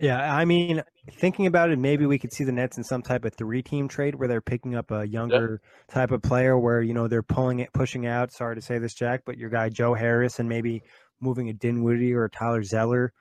Yeah, 0.00 0.34
I 0.34 0.46
mean, 0.46 0.82
thinking 1.12 1.46
about 1.46 1.70
it, 1.70 1.78
maybe 1.78 2.06
we 2.06 2.18
could 2.18 2.32
see 2.32 2.44
the 2.44 2.52
Nets 2.52 2.78
in 2.78 2.84
some 2.84 3.02
type 3.02 3.26
of 3.26 3.34
three-team 3.34 3.86
trade 3.86 4.14
where 4.14 4.28
they're 4.28 4.40
picking 4.40 4.74
up 4.74 4.90
a 4.90 5.06
younger 5.06 5.60
type 5.90 6.10
of 6.10 6.22
player, 6.22 6.58
where 6.58 6.80
you 6.80 6.94
know 6.94 7.06
they're 7.06 7.22
pulling 7.22 7.60
it, 7.60 7.70
pushing 7.74 8.06
out. 8.06 8.32
Sorry 8.32 8.54
to 8.54 8.62
say 8.62 8.78
this, 8.78 8.94
Jack, 8.94 9.22
but 9.26 9.36
your 9.36 9.50
guy 9.50 9.68
Joe 9.68 9.92
Harris 9.92 10.38
and 10.38 10.48
maybe 10.48 10.82
moving 11.20 11.50
a 11.50 11.52
Dinwiddie 11.52 12.14
or 12.14 12.24
a 12.24 12.30
Tyler 12.30 12.62
Zeller. 12.62 13.12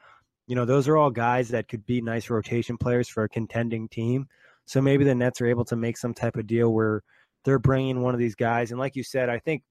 You 0.47 0.55
know, 0.55 0.65
those 0.65 0.87
are 0.87 0.95
all 0.95 1.11
guys 1.11 1.49
that 1.49 1.67
could 1.67 1.85
be 1.85 2.01
nice 2.01 2.29
rotation 2.29 2.77
players 2.77 3.09
for 3.09 3.23
a 3.23 3.29
contending 3.29 3.89
team. 3.89 4.27
So 4.65 4.81
maybe 4.81 5.03
the 5.03 5.15
Nets 5.15 5.41
are 5.41 5.47
able 5.47 5.65
to 5.65 5.75
make 5.75 5.97
some 5.97 6.13
type 6.13 6.37
of 6.37 6.47
deal 6.47 6.73
where 6.73 7.03
they're 7.43 7.59
bringing 7.59 8.01
one 8.01 8.13
of 8.13 8.19
these 8.19 8.35
guys. 8.35 8.71
And 8.71 8.79
like 8.79 8.95
you 8.95 9.03
said, 9.03 9.29
I 9.29 9.39
think 9.39 9.63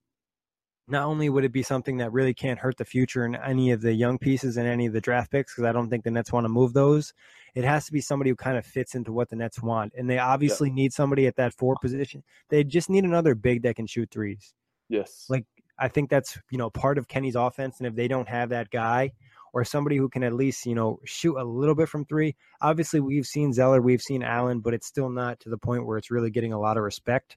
not 0.89 1.05
only 1.05 1.29
would 1.29 1.45
it 1.45 1.53
be 1.53 1.63
something 1.63 1.99
that 1.99 2.13
really 2.13 2.35
can't 2.35 2.59
hurt 2.59 2.77
the 2.77 2.85
future 2.85 3.25
in 3.25 3.35
any 3.37 3.71
of 3.71 3.81
the 3.81 3.93
young 3.93 4.19
pieces 4.19 4.57
and 4.57 4.67
any 4.67 4.87
of 4.87 4.93
the 4.93 5.01
draft 5.01 5.31
picks, 5.31 5.55
because 5.55 5.69
I 5.69 5.73
don't 5.73 5.91
think 5.91 6.05
the 6.05 6.11
Nets 6.11 6.33
want 6.33 6.45
to 6.45 6.49
move 6.49 6.73
those. 6.73 7.13
It 7.55 7.65
has 7.65 7.87
to 7.87 7.93
be 7.93 8.01
somebody 8.01 8.31
who 8.31 8.37
kind 8.37 8.57
of 8.57 8.65
fits 8.65 8.95
into 8.95 9.13
what 9.13 9.29
the 9.29 9.37
Nets 9.37 9.63
want. 9.63 9.93
And 9.97 10.09
they 10.09 10.19
obviously 10.19 10.69
yeah. 10.69 10.75
need 10.75 10.93
somebody 10.93 11.27
at 11.27 11.37
that 11.37 11.55
four 11.55 11.77
position. 11.81 12.23
They 12.49 12.65
just 12.65 12.91
need 12.91 13.05
another 13.05 13.35
big 13.35 13.63
that 13.63 13.77
can 13.77 13.87
shoot 13.87 14.11
threes. 14.11 14.55
Yes. 14.89 15.27
Like 15.29 15.45
I 15.79 15.89
think 15.89 16.11
that's 16.11 16.39
you 16.51 16.59
know 16.59 16.71
part 16.71 16.99
of 16.99 17.09
Kenny's 17.09 17.37
offense, 17.37 17.79
and 17.79 17.87
if 17.87 17.95
they 17.95 18.09
don't 18.09 18.29
have 18.29 18.49
that 18.51 18.71
guy, 18.71 19.13
or 19.53 19.65
somebody 19.65 19.97
who 19.97 20.09
can 20.09 20.23
at 20.23 20.33
least, 20.33 20.67
you 20.67 20.75
know, 20.75 20.99
shoot 21.05 21.37
a 21.37 21.45
little 21.45 21.75
bit 21.75 21.89
from 21.89 22.05
three. 22.05 22.37
Obviously, 22.61 23.01
we've 23.01 23.27
seen 23.27 23.53
Zeller, 23.53 23.81
we've 23.81 24.03
seen 24.03 24.23
Allen, 24.23 24.61
but 24.61 24.75
it's 24.75 24.87
still 24.87 25.09
not 25.09 25.41
to 25.41 25.49
the 25.49 25.59
point 25.59 25.87
where 25.87 25.99
it's 25.99 26.11
really 26.11 26.31
getting 26.31 26.53
a 26.53 26.61
lot 26.61 26.77
of 26.77 26.83
respect. 26.83 27.37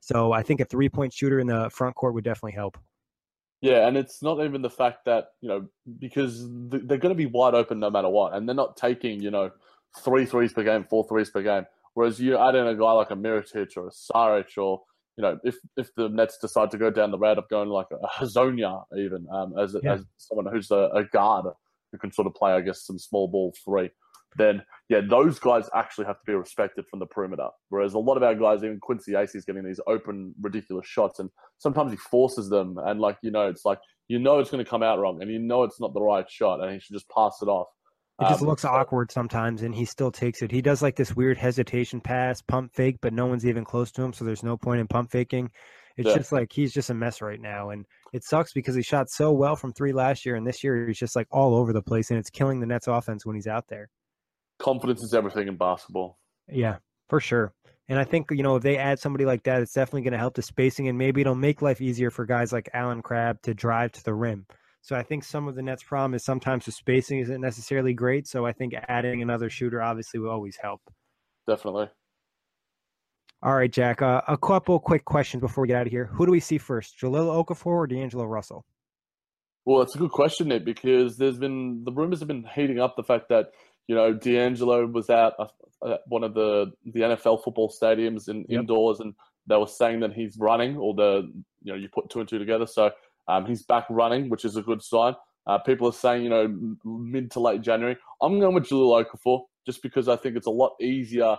So 0.00 0.32
I 0.32 0.42
think 0.42 0.60
a 0.60 0.64
three 0.64 0.88
point 0.88 1.12
shooter 1.12 1.38
in 1.38 1.46
the 1.46 1.70
front 1.70 1.94
court 1.94 2.14
would 2.14 2.24
definitely 2.24 2.52
help. 2.52 2.78
Yeah, 3.60 3.86
and 3.86 3.96
it's 3.96 4.22
not 4.22 4.42
even 4.42 4.62
the 4.62 4.70
fact 4.70 5.04
that, 5.04 5.32
you 5.42 5.48
know, 5.48 5.66
because 5.98 6.46
they're 6.70 6.96
going 6.96 7.14
to 7.14 7.14
be 7.14 7.26
wide 7.26 7.54
open 7.54 7.78
no 7.78 7.90
matter 7.90 8.08
what. 8.08 8.34
And 8.34 8.48
they're 8.48 8.56
not 8.56 8.76
taking, 8.76 9.20
you 9.20 9.30
know, 9.30 9.50
three 9.98 10.24
threes 10.24 10.52
per 10.52 10.64
game, 10.64 10.84
four 10.88 11.06
threes 11.06 11.30
per 11.30 11.42
game. 11.42 11.66
Whereas 11.92 12.18
you 12.18 12.38
add 12.38 12.54
in 12.54 12.66
a 12.66 12.74
guy 12.74 12.92
like 12.92 13.10
a 13.10 13.16
Mirotic 13.16 13.76
or 13.76 13.88
a 13.88 13.90
Saric 13.90 14.56
or, 14.56 14.82
you 15.18 15.22
know, 15.22 15.38
if, 15.44 15.56
if 15.76 15.94
the 15.94 16.08
Nets 16.08 16.38
decide 16.38 16.70
to 16.70 16.78
go 16.78 16.90
down 16.90 17.10
the 17.10 17.18
route 17.18 17.36
of 17.36 17.48
going 17.50 17.68
like 17.68 17.88
a 17.92 18.24
Hezonja 18.24 18.84
even 18.96 19.26
um, 19.30 19.52
as, 19.58 19.76
yeah. 19.82 19.94
as 19.94 20.04
someone 20.16 20.46
who's 20.50 20.70
a, 20.70 20.88
a 20.94 21.04
guard 21.04 21.46
who 21.92 21.98
can 21.98 22.12
sort 22.12 22.26
of 22.26 22.34
play, 22.34 22.52
I 22.52 22.62
guess, 22.62 22.86
some 22.86 22.98
small 22.98 23.28
ball 23.28 23.52
three, 23.62 23.90
then 24.36 24.62
yeah, 24.88 25.00
those 25.08 25.38
guys 25.38 25.68
actually 25.74 26.06
have 26.06 26.18
to 26.18 26.26
be 26.26 26.34
respected 26.34 26.84
from 26.88 26.98
the 26.98 27.06
perimeter. 27.06 27.48
Whereas 27.68 27.94
a 27.94 27.98
lot 27.98 28.16
of 28.16 28.22
our 28.22 28.34
guys, 28.34 28.64
even 28.64 28.80
Quincy 28.80 29.12
Acy, 29.12 29.36
is 29.36 29.44
getting 29.44 29.64
these 29.64 29.80
open, 29.86 30.34
ridiculous 30.40 30.86
shots, 30.86 31.18
and 31.18 31.30
sometimes 31.58 31.92
he 31.92 31.96
forces 31.96 32.48
them, 32.48 32.76
and 32.78 33.00
like 33.00 33.18
you 33.22 33.30
know, 33.30 33.48
it's 33.48 33.64
like 33.64 33.78
you 34.08 34.18
know 34.18 34.38
it's 34.38 34.50
going 34.50 34.64
to 34.64 34.68
come 34.68 34.82
out 34.82 34.98
wrong, 34.98 35.22
and 35.22 35.30
you 35.30 35.38
know 35.38 35.62
it's 35.64 35.80
not 35.80 35.94
the 35.94 36.02
right 36.02 36.28
shot, 36.28 36.60
and 36.60 36.72
he 36.72 36.80
should 36.80 36.94
just 36.94 37.08
pass 37.08 37.38
it 37.42 37.46
off. 37.46 37.68
It 38.20 38.28
just 38.28 38.42
um, 38.42 38.48
looks 38.48 38.64
awkward 38.64 39.10
sometimes, 39.10 39.62
and 39.62 39.74
he 39.74 39.84
still 39.84 40.10
takes 40.10 40.42
it. 40.42 40.50
He 40.50 40.60
does 40.60 40.82
like 40.82 40.96
this 40.96 41.14
weird 41.14 41.38
hesitation 41.38 42.00
pass, 42.00 42.42
pump 42.42 42.74
fake, 42.74 42.98
but 43.00 43.12
no 43.12 43.26
one's 43.26 43.46
even 43.46 43.64
close 43.64 43.90
to 43.92 44.02
him, 44.02 44.12
so 44.12 44.24
there's 44.24 44.42
no 44.42 44.56
point 44.56 44.80
in 44.80 44.88
pump 44.88 45.10
faking. 45.10 45.50
It's 45.96 46.08
yeah. 46.08 46.16
just 46.16 46.32
like 46.32 46.52
he's 46.52 46.72
just 46.72 46.90
a 46.90 46.94
mess 46.94 47.22
right 47.22 47.40
now, 47.40 47.70
and 47.70 47.86
it 48.12 48.24
sucks 48.24 48.52
because 48.52 48.74
he 48.74 48.82
shot 48.82 49.08
so 49.08 49.30
well 49.32 49.54
from 49.54 49.72
three 49.72 49.92
last 49.92 50.26
year, 50.26 50.34
and 50.34 50.46
this 50.46 50.64
year 50.64 50.88
he's 50.88 50.98
just 50.98 51.14
like 51.14 51.28
all 51.30 51.54
over 51.54 51.72
the 51.72 51.82
place, 51.82 52.10
and 52.10 52.18
it's 52.18 52.30
killing 52.30 52.58
the 52.58 52.66
Nets 52.66 52.88
offense 52.88 53.24
when 53.24 53.36
he's 53.36 53.46
out 53.46 53.68
there 53.68 53.88
confidence 54.60 55.02
is 55.02 55.14
everything 55.14 55.48
in 55.48 55.56
basketball. 55.56 56.18
Yeah, 56.48 56.78
for 57.08 57.20
sure. 57.20 57.52
And 57.88 57.98
I 57.98 58.04
think, 58.04 58.30
you 58.30 58.44
know, 58.44 58.54
if 58.56 58.62
they 58.62 58.76
add 58.76 59.00
somebody 59.00 59.24
like 59.24 59.42
that, 59.44 59.60
it's 59.62 59.72
definitely 59.72 60.02
going 60.02 60.12
to 60.12 60.18
help 60.18 60.34
the 60.34 60.42
spacing 60.42 60.86
and 60.86 60.96
maybe 60.96 61.22
it'll 61.22 61.34
make 61.34 61.60
life 61.60 61.80
easier 61.80 62.10
for 62.10 62.24
guys 62.24 62.52
like 62.52 62.68
Allen 62.72 63.02
Crabbe 63.02 63.42
to 63.42 63.52
drive 63.52 63.90
to 63.92 64.04
the 64.04 64.14
rim. 64.14 64.46
So 64.82 64.94
I 64.94 65.02
think 65.02 65.24
some 65.24 65.48
of 65.48 65.56
the 65.56 65.62
Nets' 65.62 65.82
problem 65.82 66.14
is 66.14 66.24
sometimes 66.24 66.64
the 66.64 66.72
spacing 66.72 67.18
isn't 67.18 67.40
necessarily 67.40 67.92
great. 67.92 68.28
So 68.28 68.46
I 68.46 68.52
think 68.52 68.74
adding 68.88 69.22
another 69.22 69.50
shooter 69.50 69.82
obviously 69.82 70.20
will 70.20 70.30
always 70.30 70.56
help. 70.56 70.80
Definitely. 71.48 71.88
All 73.42 73.54
right, 73.54 73.72
Jack. 73.72 74.02
Uh, 74.02 74.20
a 74.28 74.36
couple 74.36 74.78
quick 74.78 75.04
questions 75.04 75.40
before 75.40 75.62
we 75.62 75.68
get 75.68 75.78
out 75.78 75.86
of 75.86 75.92
here. 75.92 76.10
Who 76.12 76.26
do 76.26 76.32
we 76.32 76.40
see 76.40 76.58
first, 76.58 76.98
Jahlil 77.00 77.44
Okafor 77.44 77.66
or 77.66 77.86
D'Angelo 77.86 78.24
Russell? 78.24 78.64
Well, 79.64 79.80
that's 79.80 79.94
a 79.94 79.98
good 79.98 80.10
question, 80.10 80.48
Nick, 80.48 80.64
because 80.64 81.16
there's 81.16 81.38
been 81.38 81.84
the 81.84 81.92
rumors 81.92 82.20
have 82.20 82.28
been 82.28 82.46
heating 82.54 82.80
up 82.80 82.96
the 82.96 83.02
fact 83.02 83.28
that 83.30 83.46
you 83.86 83.94
know, 83.94 84.12
D'Angelo 84.12 84.86
was 84.86 85.10
at, 85.10 85.34
at 85.86 86.00
one 86.06 86.24
of 86.24 86.34
the 86.34 86.72
the 86.84 87.00
NFL 87.00 87.42
football 87.42 87.70
stadiums 87.70 88.28
in, 88.28 88.44
yep. 88.48 88.60
indoors, 88.60 89.00
and 89.00 89.14
they 89.46 89.56
were 89.56 89.66
saying 89.66 90.00
that 90.00 90.12
he's 90.12 90.36
running, 90.38 90.76
or 90.76 90.94
the 90.94 91.30
you 91.62 91.72
know 91.72 91.78
you 91.78 91.88
put 91.88 92.10
two 92.10 92.20
and 92.20 92.28
two 92.28 92.38
together, 92.38 92.66
so 92.66 92.90
um, 93.28 93.46
he's 93.46 93.62
back 93.62 93.86
running, 93.90 94.28
which 94.28 94.44
is 94.44 94.56
a 94.56 94.62
good 94.62 94.82
sign. 94.82 95.14
Uh, 95.46 95.58
people 95.58 95.88
are 95.88 95.92
saying, 95.92 96.22
you 96.22 96.28
know, 96.28 96.74
mid 96.84 97.30
to 97.32 97.40
late 97.40 97.62
January. 97.62 97.96
I'm 98.20 98.38
going 98.38 98.54
with 98.54 98.68
Jahlil 98.68 99.04
Okafor 99.04 99.42
just 99.66 99.82
because 99.82 100.08
I 100.08 100.16
think 100.16 100.36
it's 100.36 100.46
a 100.46 100.50
lot 100.50 100.74
easier 100.80 101.36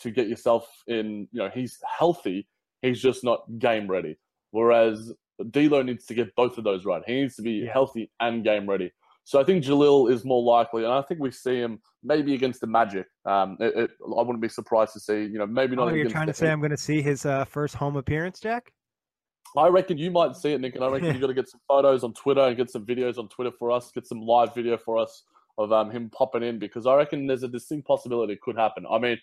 to 0.00 0.10
get 0.10 0.28
yourself 0.28 0.66
in. 0.86 1.28
You 1.32 1.42
know, 1.42 1.50
he's 1.52 1.78
healthy, 1.98 2.48
he's 2.80 3.00
just 3.00 3.24
not 3.24 3.44
game 3.58 3.88
ready. 3.88 4.18
Whereas 4.50 5.12
D'Lo 5.50 5.82
needs 5.82 6.04
to 6.06 6.14
get 6.14 6.34
both 6.34 6.58
of 6.58 6.64
those 6.64 6.84
right. 6.84 7.02
He 7.06 7.22
needs 7.22 7.36
to 7.36 7.42
be 7.42 7.52
yeah. 7.52 7.72
healthy 7.72 8.10
and 8.20 8.44
game 8.44 8.68
ready. 8.68 8.92
So 9.24 9.40
I 9.40 9.44
think 9.44 9.64
Jahlil 9.64 10.10
is 10.10 10.24
more 10.24 10.42
likely, 10.42 10.84
and 10.84 10.92
I 10.92 11.00
think 11.02 11.20
we 11.20 11.30
see 11.30 11.56
him 11.56 11.80
maybe 12.02 12.34
against 12.34 12.60
the 12.60 12.66
Magic. 12.66 13.06
Um, 13.24 13.56
it, 13.60 13.76
it, 13.76 13.90
I 14.02 14.20
wouldn't 14.22 14.40
be 14.40 14.48
surprised 14.48 14.94
to 14.94 15.00
see, 15.00 15.22
you 15.22 15.38
know, 15.38 15.46
maybe 15.46 15.76
not. 15.76 15.88
Oh, 15.88 15.94
you're 15.94 16.08
trying 16.08 16.26
to 16.26 16.34
say 16.34 16.50
I'm 16.50 16.60
going 16.60 16.70
to 16.70 16.76
see 16.76 17.02
his 17.02 17.24
uh, 17.24 17.44
first 17.44 17.74
home 17.74 17.96
appearance, 17.96 18.40
Jack? 18.40 18.72
I 19.56 19.68
reckon 19.68 19.98
you 19.98 20.10
might 20.10 20.34
see 20.34 20.52
it, 20.52 20.60
Nick, 20.60 20.74
and 20.74 20.84
I 20.84 20.88
reckon 20.88 21.14
you 21.14 21.20
got 21.20 21.26
to 21.26 21.34
get 21.34 21.48
some 21.48 21.60
photos 21.68 22.04
on 22.04 22.14
Twitter 22.14 22.40
and 22.40 22.56
get 22.56 22.70
some 22.70 22.86
videos 22.86 23.18
on 23.18 23.28
Twitter 23.28 23.52
for 23.58 23.70
us, 23.70 23.92
get 23.92 24.06
some 24.06 24.22
live 24.22 24.54
video 24.54 24.76
for 24.78 24.96
us 24.96 25.24
of 25.58 25.72
um, 25.72 25.90
him 25.90 26.10
popping 26.10 26.42
in 26.42 26.58
because 26.58 26.86
I 26.86 26.94
reckon 26.94 27.26
there's 27.26 27.42
a 27.42 27.48
distinct 27.48 27.86
possibility 27.86 28.32
it 28.32 28.40
could 28.40 28.56
happen. 28.56 28.86
I 28.90 28.98
mean, 28.98 29.18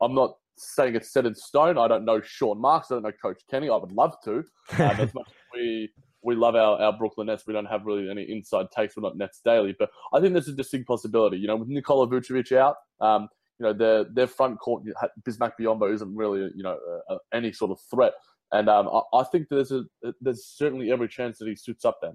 I'm 0.00 0.14
not 0.14 0.36
saying 0.56 0.94
it's 0.94 1.12
set 1.12 1.26
in 1.26 1.34
stone. 1.34 1.78
I 1.78 1.88
don't 1.88 2.04
know 2.04 2.20
Sean 2.20 2.60
Marks. 2.60 2.90
I 2.90 2.94
don't 2.94 3.02
know 3.02 3.12
Coach 3.20 3.42
Kenny. 3.50 3.68
I 3.68 3.76
would 3.76 3.92
love 3.92 4.16
to. 4.24 4.38
Um, 4.38 4.44
as 4.78 4.98
much 5.14 5.28
as 5.28 5.34
we 5.54 5.90
we 6.26 6.34
love 6.34 6.56
our, 6.56 6.78
our 6.82 6.92
Brooklyn 6.92 7.28
Nets. 7.28 7.46
We 7.46 7.52
don't 7.54 7.66
have 7.66 7.86
really 7.86 8.10
any 8.10 8.24
inside 8.24 8.66
takes. 8.70 8.96
We're 8.96 9.02
not 9.02 9.16
Nets 9.16 9.40
daily, 9.44 9.74
but 9.78 9.90
I 10.12 10.20
think 10.20 10.32
there's 10.32 10.48
a 10.48 10.52
distinct 10.52 10.88
possibility. 10.88 11.38
You 11.38 11.46
know, 11.46 11.56
with 11.56 11.68
Nikola 11.68 12.08
Vucevic 12.08 12.54
out, 12.54 12.76
um, 13.00 13.28
you 13.58 13.64
know, 13.64 13.72
their 13.72 14.04
their 14.04 14.26
front 14.26 14.58
court, 14.58 14.82
Bismack 15.26 15.52
Biyombo 15.58 15.94
isn't 15.94 16.14
really 16.14 16.50
you 16.54 16.64
know 16.64 16.78
uh, 17.08 17.18
any 17.32 17.52
sort 17.52 17.70
of 17.70 17.78
threat, 17.90 18.12
and 18.50 18.68
um, 18.68 18.88
I, 18.88 19.18
I, 19.18 19.24
think 19.24 19.46
there's 19.48 19.70
a 19.70 19.84
there's 20.20 20.44
certainly 20.44 20.90
every 20.90 21.08
chance 21.08 21.38
that 21.38 21.48
he 21.48 21.54
suits 21.54 21.84
up 21.84 21.98
then. 22.02 22.14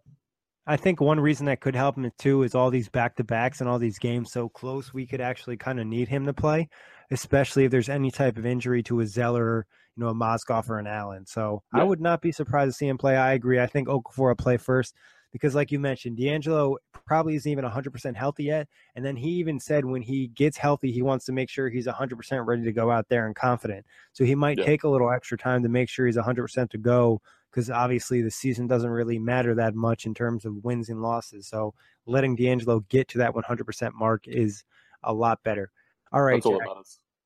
I 0.67 0.77
think 0.77 1.01
one 1.01 1.19
reason 1.19 1.45
that 1.47 1.61
could 1.61 1.75
help 1.75 1.97
him 1.97 2.11
too 2.19 2.43
is 2.43 2.53
all 2.53 2.69
these 2.69 2.89
back 2.89 3.15
to 3.15 3.23
backs 3.23 3.61
and 3.61 3.69
all 3.69 3.79
these 3.79 3.97
games 3.97 4.31
so 4.31 4.49
close. 4.49 4.93
We 4.93 5.07
could 5.07 5.21
actually 5.21 5.57
kind 5.57 5.79
of 5.79 5.87
need 5.87 6.09
him 6.09 6.25
to 6.25 6.33
play, 6.33 6.69
especially 7.09 7.63
if 7.63 7.71
there's 7.71 7.89
any 7.89 8.11
type 8.11 8.37
of 8.37 8.45
injury 8.45 8.83
to 8.83 8.99
a 8.99 9.07
Zeller 9.07 9.65
you 9.95 10.03
know, 10.03 10.09
a 10.09 10.13
Mozgov 10.13 10.69
or 10.69 10.79
an 10.79 10.87
Allen. 10.87 11.25
So 11.25 11.63
yeah. 11.73 11.81
I 11.81 11.83
would 11.83 12.01
not 12.01 12.21
be 12.21 12.31
surprised 12.31 12.71
to 12.71 12.77
see 12.77 12.87
him 12.87 12.97
play. 12.97 13.17
I 13.17 13.33
agree. 13.33 13.59
I 13.59 13.67
think 13.67 13.87
Okafor 13.87 14.29
will 14.29 14.35
play 14.35 14.57
first 14.57 14.95
because, 15.31 15.55
like 15.55 15.71
you 15.71 15.79
mentioned, 15.79 16.17
D'Angelo 16.17 16.77
probably 17.05 17.35
isn't 17.35 17.51
even 17.51 17.65
100% 17.65 18.15
healthy 18.15 18.45
yet. 18.45 18.67
And 18.95 19.05
then 19.05 19.15
he 19.15 19.29
even 19.31 19.59
said 19.59 19.85
when 19.85 20.01
he 20.01 20.27
gets 20.27 20.57
healthy, 20.57 20.91
he 20.91 21.01
wants 21.01 21.25
to 21.25 21.31
make 21.31 21.49
sure 21.49 21.69
he's 21.69 21.87
100% 21.87 22.45
ready 22.45 22.63
to 22.63 22.71
go 22.71 22.91
out 22.91 23.07
there 23.09 23.25
and 23.25 23.35
confident. 23.35 23.85
So 24.13 24.23
he 24.23 24.35
might 24.35 24.57
yeah. 24.57 24.65
take 24.65 24.83
a 24.83 24.89
little 24.89 25.11
extra 25.11 25.37
time 25.37 25.63
to 25.63 25.69
make 25.69 25.89
sure 25.89 26.05
he's 26.05 26.17
100% 26.17 26.69
to 26.69 26.77
go 26.77 27.21
because 27.49 27.69
obviously 27.69 28.21
the 28.21 28.31
season 28.31 28.65
doesn't 28.67 28.89
really 28.89 29.19
matter 29.19 29.53
that 29.55 29.75
much 29.75 30.05
in 30.05 30.13
terms 30.13 30.45
of 30.45 30.63
wins 30.63 30.89
and 30.89 31.01
losses. 31.01 31.47
So 31.47 31.73
letting 32.05 32.35
D'Angelo 32.35 32.79
get 32.89 33.07
to 33.09 33.17
that 33.19 33.33
100% 33.33 33.91
mark 33.93 34.27
is 34.27 34.63
a 35.03 35.13
lot 35.13 35.43
better. 35.43 35.71
All 36.13 36.21
right, 36.21 36.43
Jack, 36.43 36.59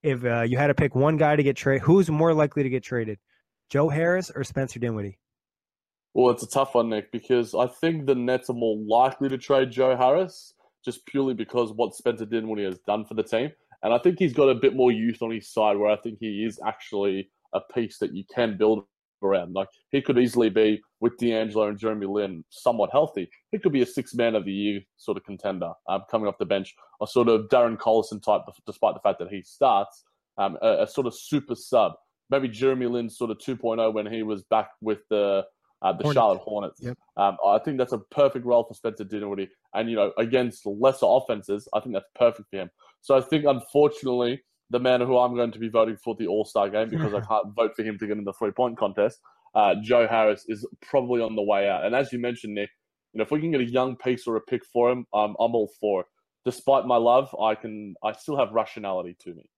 if 0.06 0.24
uh, 0.24 0.42
you 0.42 0.58
had 0.58 0.68
to 0.68 0.76
pick 0.76 0.94
one 0.94 1.18
guy 1.18 1.36
to 1.36 1.42
get 1.42 1.56
traded, 1.56 1.82
who's 1.82 2.10
more 2.10 2.34
likely 2.34 2.62
to 2.64 2.70
get 2.70 2.84
traded, 2.84 3.18
Joe 3.70 3.90
Harris 3.90 4.32
or 4.34 4.44
Spencer 4.44 4.80
Dinwiddie? 4.80 5.18
Well, 6.14 6.32
it's 6.32 6.44
a 6.44 6.48
tough 6.48 6.76
one, 6.76 6.90
Nick, 6.90 7.12
because 7.12 7.56
I 7.56 7.68
think 7.68 8.06
the 8.06 8.16
Nets 8.16 8.50
are 8.50 8.54
more 8.54 8.78
likely 8.88 9.28
to 9.30 9.38
trade 9.38 9.72
Joe 9.72 9.98
Harris 9.98 10.54
just 10.86 11.06
purely 11.08 11.34
because 11.34 11.74
what 11.74 11.96
Spencer 11.96 12.26
Dinwiddie 12.26 12.66
has 12.66 12.78
done 12.86 13.04
for 13.04 13.16
the 13.16 13.24
team. 13.24 13.52
And 13.82 13.94
I 13.94 13.98
think 13.98 14.20
he's 14.20 14.34
got 14.34 14.48
a 14.48 14.56
bit 14.56 14.76
more 14.76 14.92
youth 14.92 15.22
on 15.22 15.32
his 15.32 15.52
side 15.52 15.76
where 15.76 15.90
I 15.90 15.98
think 15.98 16.20
he 16.20 16.46
is 16.46 16.60
actually 16.66 17.32
a 17.54 17.60
piece 17.74 17.98
that 17.98 18.14
you 18.14 18.24
can 18.34 18.58
build 18.58 18.86
around. 19.24 19.54
Like 19.54 19.68
he 19.92 20.02
could 20.02 20.18
easily 20.18 20.50
be 20.50 20.82
with 21.00 21.18
D'Angelo 21.18 21.68
and 21.68 21.78
Jeremy 21.78 22.08
Lin 22.08 22.44
somewhat 22.50 22.90
healthy. 22.92 23.30
He 23.52 23.60
could 23.60 23.72
be 23.72 23.82
a 23.82 23.86
six 23.86 24.14
man 24.14 24.36
of 24.36 24.46
the 24.46 24.52
year 24.52 24.82
sort 24.98 25.18
of 25.18 25.24
contender 25.24 25.72
um, 25.90 26.04
coming 26.10 26.28
off 26.28 26.38
the 26.38 26.46
bench, 26.46 26.74
a 27.02 27.08
sort 27.08 27.28
of 27.28 27.48
Darren 27.50 27.78
Collison 27.78 28.22
type, 28.22 28.42
despite 28.66 28.94
the 28.94 29.02
fact 29.02 29.20
that 29.20 29.30
he 29.30 29.42
starts, 29.42 30.04
um, 30.38 30.58
a, 30.62 30.84
a, 30.84 30.88
sort 30.88 31.08
of 31.08 31.14
super 31.16 31.56
sub. 31.56 31.94
Maybe 32.30 32.48
Jeremy 32.48 32.88
Lin 32.88 33.10
sort 33.10 33.32
of 33.32 33.38
2.0 33.38 33.94
when 33.94 34.12
he 34.12 34.24
was 34.24 34.44
back 34.44 34.70
with 34.82 35.00
the 35.10 35.46
uh, 35.82 35.92
the 35.92 36.04
Hornets. 36.04 36.14
Charlotte 36.14 36.40
Hornets. 36.40 36.82
Yep. 36.82 36.98
Um, 37.18 37.38
I 37.46 37.60
think 37.60 37.78
that's 37.78 37.94
a 37.94 38.00
perfect 38.00 38.46
role 38.46 38.64
for 38.64 38.74
Spencer 38.74 39.04
Dinwiddie. 39.04 39.50
And, 39.74 39.90
you 39.90 39.96
know, 39.96 40.14
against 40.18 40.66
lesser 40.66 41.06
offenses, 41.06 41.68
I 41.74 41.80
think 41.80 41.94
that's 41.94 42.10
perfect 42.16 42.50
for 42.50 42.58
him. 42.58 42.70
So 43.02 43.16
I 43.16 43.22
think, 43.22 43.46
unfortunately, 43.46 44.42
the 44.70 44.80
man 44.80 45.02
who 45.02 45.18
I'm 45.18 45.36
going 45.36 45.52
to 45.52 45.60
be 45.60 45.70
voting 45.70 45.98
for 46.04 46.16
the 46.16 46.28
All 46.28 46.46
Star 46.46 46.70
game 46.70 46.90
because 46.90 47.14
I 47.14 47.20
can't 47.28 47.56
vote 47.56 47.76
for 47.76 47.84
him 47.84 47.98
to 48.00 48.08
get 48.08 48.18
in 48.18 48.24
the 48.24 48.34
three 48.34 48.52
point 48.52 48.78
contest. 48.78 49.20
Uh, 49.54 49.76
Joe 49.82 50.08
Harris 50.08 50.44
is 50.48 50.68
probably 50.82 51.22
on 51.22 51.36
the 51.36 51.44
way 51.44 51.70
out. 51.70 51.86
And 51.86 51.96
as 51.96 52.12
you 52.12 52.20
mentioned, 52.20 52.56
Nick, 52.56 52.70
you 53.14 53.20
know, 53.20 53.24
if 53.24 53.32
we 53.32 53.40
can 53.40 53.52
get 53.52 53.62
a 53.62 53.70
young 53.70 53.96
piece 53.96 54.28
or 54.28 54.36
a 54.36 54.42
pick 54.42 54.66
for 54.66 54.92
him, 54.92 55.06
um, 55.14 55.36
I'm 55.40 55.56
all 55.56 55.72
for 55.80 56.02
it. 56.02 56.08
Despite 56.44 56.86
my 56.86 56.98
love, 56.98 57.34
I 57.42 57.56
can 57.56 57.96
I 58.04 58.12
still 58.12 58.38
have 58.38 58.52
rationality 58.52 59.16
to 59.22 59.34
me. 59.34 59.50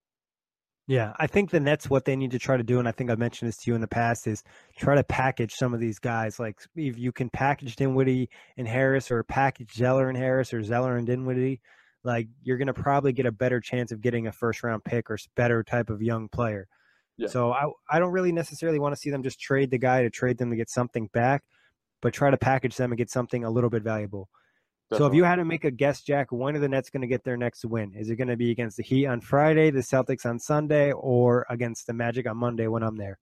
Yeah, 0.87 1.11
I 1.19 1.27
think 1.27 1.49
the 1.49 1.59
Nets 1.59 1.89
what 1.89 2.05
they 2.05 2.15
need 2.15 2.31
to 2.31 2.39
try 2.39 2.55
to 2.55 2.63
do, 2.63 2.79
and 2.79 2.87
I 2.87 2.91
think 2.91 3.09
I 3.11 3.15
mentioned 3.15 3.49
this 3.49 3.57
to 3.57 3.71
you 3.71 3.75
in 3.75 3.81
the 3.81 3.89
past, 3.89 4.25
is 4.25 4.41
try 4.77 4.95
to 4.95 5.03
package 5.03 5.53
some 5.53 5.73
of 5.73 5.81
these 5.81 5.99
guys. 5.99 6.39
Like 6.39 6.59
if 6.75 6.97
you 6.97 7.11
can 7.11 7.29
package 7.29 7.75
Dinwiddie 7.75 8.29
and 8.55 8.67
Harris, 8.67 9.11
or 9.11 9.23
package 9.23 9.73
Zeller 9.73 10.07
and 10.07 10.17
Harris, 10.17 10.53
or 10.53 10.63
Zeller 10.63 10.95
and 10.95 11.05
Dinwiddie, 11.05 11.59
like 12.07 12.27
you're 12.41 12.57
going 12.57 12.67
to 12.67 12.73
probably 12.73 13.11
get 13.11 13.25
a 13.25 13.31
better 13.31 13.59
chance 13.59 13.91
of 13.91 14.01
getting 14.01 14.25
a 14.25 14.31
first 14.31 14.63
round 14.63 14.83
pick 14.83 15.11
or 15.11 15.17
better 15.35 15.61
type 15.61 15.89
of 15.89 16.01
young 16.01 16.29
player. 16.29 16.67
Yeah. 17.17 17.27
So 17.27 17.51
I 17.51 17.65
I 17.91 17.99
don't 17.99 18.13
really 18.13 18.31
necessarily 18.31 18.79
want 18.79 18.95
to 18.95 18.99
see 18.99 19.11
them 19.11 19.21
just 19.21 19.39
trade 19.39 19.69
the 19.69 19.77
guy 19.77 20.01
to 20.01 20.09
trade 20.09 20.37
them 20.37 20.49
to 20.49 20.55
get 20.55 20.69
something 20.69 21.09
back, 21.13 21.43
but 22.01 22.13
try 22.13 22.31
to 22.31 22.37
package 22.37 22.77
them 22.77 22.91
and 22.91 22.97
get 22.97 23.11
something 23.11 23.43
a 23.43 23.49
little 23.51 23.69
bit 23.69 23.83
valuable. 23.83 24.29
Definitely. 24.89 25.03
So 25.03 25.11
if 25.11 25.17
you 25.17 25.23
had 25.25 25.35
to 25.35 25.45
make 25.45 25.65
a 25.65 25.71
guess, 25.71 26.01
Jack, 26.01 26.31
when 26.31 26.55
are 26.55 26.59
the 26.59 26.69
Nets 26.69 26.89
going 26.89 27.01
to 27.01 27.07
get 27.07 27.25
their 27.25 27.35
next 27.35 27.65
win? 27.65 27.93
Is 27.93 28.09
it 28.09 28.15
going 28.15 28.29
to 28.29 28.37
be 28.37 28.51
against 28.51 28.77
the 28.77 28.83
Heat 28.83 29.05
on 29.05 29.19
Friday, 29.19 29.69
the 29.69 29.81
Celtics 29.81 30.25
on 30.25 30.39
Sunday, 30.39 30.93
or 30.93 31.45
against 31.49 31.87
the 31.87 31.93
Magic 31.93 32.25
on 32.25 32.37
Monday 32.37 32.67
when 32.67 32.83
I'm 32.83 32.95
there? 32.95 33.19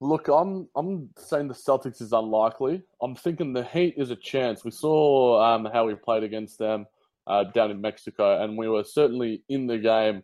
Look, 0.00 0.28
I'm 0.28 0.68
I'm 0.76 1.10
saying 1.18 1.48
the 1.48 1.54
Celtics 1.54 2.00
is 2.00 2.12
unlikely. 2.12 2.82
I'm 3.02 3.16
thinking 3.16 3.52
the 3.52 3.64
Heat 3.64 3.94
is 3.96 4.10
a 4.10 4.16
chance. 4.16 4.64
We 4.64 4.70
saw 4.70 5.42
um, 5.42 5.64
how 5.72 5.86
we 5.86 5.96
played 5.96 6.22
against 6.22 6.58
them 6.60 6.86
uh, 7.26 7.44
down 7.44 7.70
in 7.70 7.80
Mexico, 7.80 8.42
and 8.42 8.56
we 8.56 8.68
were 8.68 8.84
certainly 8.84 9.42
in 9.48 9.66
the 9.66 9.78
game 9.78 10.22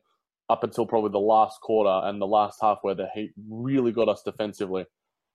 up 0.48 0.62
until 0.62 0.86
probably 0.86 1.10
the 1.10 1.18
last 1.18 1.60
quarter 1.60 2.06
and 2.06 2.20
the 2.20 2.26
last 2.26 2.58
half 2.62 2.78
where 2.82 2.94
the 2.94 3.08
Heat 3.14 3.32
really 3.48 3.92
got 3.92 4.08
us 4.08 4.22
defensively. 4.22 4.84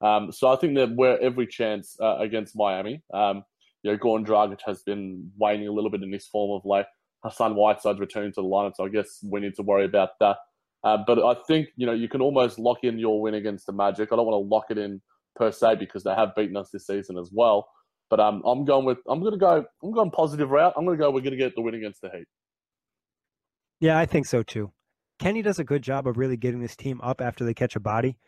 Um, 0.00 0.32
so 0.32 0.48
I 0.48 0.56
think 0.56 0.74
that 0.76 0.90
we're 0.94 1.18
every 1.18 1.46
chance 1.46 1.96
uh, 2.00 2.16
against 2.18 2.56
Miami. 2.56 3.02
Um, 3.12 3.44
you 3.82 3.92
know, 3.92 3.98
Goran 3.98 4.26
Dragic 4.26 4.60
has 4.66 4.82
been 4.82 5.30
waning 5.36 5.68
a 5.68 5.72
little 5.72 5.90
bit 5.90 6.02
in 6.02 6.12
his 6.12 6.26
form 6.26 6.58
of 6.58 6.64
late. 6.64 6.86
Hassan 7.22 7.54
Whiteside's 7.54 8.00
returning 8.00 8.32
to 8.32 8.42
the 8.42 8.48
lineup, 8.48 8.72
so 8.76 8.84
I 8.84 8.88
guess 8.88 9.20
we 9.22 9.40
need 9.40 9.54
to 9.54 9.62
worry 9.62 9.84
about 9.84 10.10
that. 10.20 10.38
Uh, 10.84 10.98
but 11.06 11.24
I 11.24 11.36
think 11.46 11.68
you 11.76 11.86
know 11.86 11.92
you 11.92 12.08
can 12.08 12.20
almost 12.20 12.58
lock 12.58 12.78
in 12.82 12.98
your 12.98 13.20
win 13.20 13.34
against 13.34 13.66
the 13.66 13.72
Magic. 13.72 14.12
I 14.12 14.16
don't 14.16 14.26
want 14.26 14.42
to 14.42 14.48
lock 14.48 14.66
it 14.70 14.78
in 14.78 15.00
per 15.36 15.52
se 15.52 15.76
because 15.76 16.02
they 16.02 16.14
have 16.14 16.34
beaten 16.34 16.56
us 16.56 16.70
this 16.70 16.86
season 16.86 17.16
as 17.16 17.30
well. 17.32 17.68
But 18.12 18.20
um, 18.20 18.42
I'm 18.44 18.66
going 18.66 18.84
with 18.84 18.98
I'm 19.08 19.20
going 19.20 19.32
to 19.32 19.38
go 19.38 19.64
I'm 19.82 19.90
going 19.90 20.10
positive 20.10 20.50
route. 20.50 20.74
I'm 20.76 20.84
going 20.84 20.98
to 20.98 21.02
go. 21.02 21.10
We're 21.10 21.22
going 21.22 21.30
to 21.30 21.38
get 21.38 21.54
the 21.54 21.62
win 21.62 21.74
against 21.74 22.02
the 22.02 22.10
Heat. 22.10 22.26
Yeah, 23.80 23.98
I 23.98 24.04
think 24.04 24.26
so 24.26 24.42
too. 24.42 24.70
Kenny 25.18 25.40
does 25.40 25.58
a 25.58 25.64
good 25.64 25.80
job 25.80 26.06
of 26.06 26.18
really 26.18 26.36
getting 26.36 26.60
this 26.60 26.76
team 26.76 27.00
up 27.02 27.22
after 27.22 27.42
they 27.42 27.54
catch 27.54 27.74
a 27.74 27.80
body. 27.80 28.18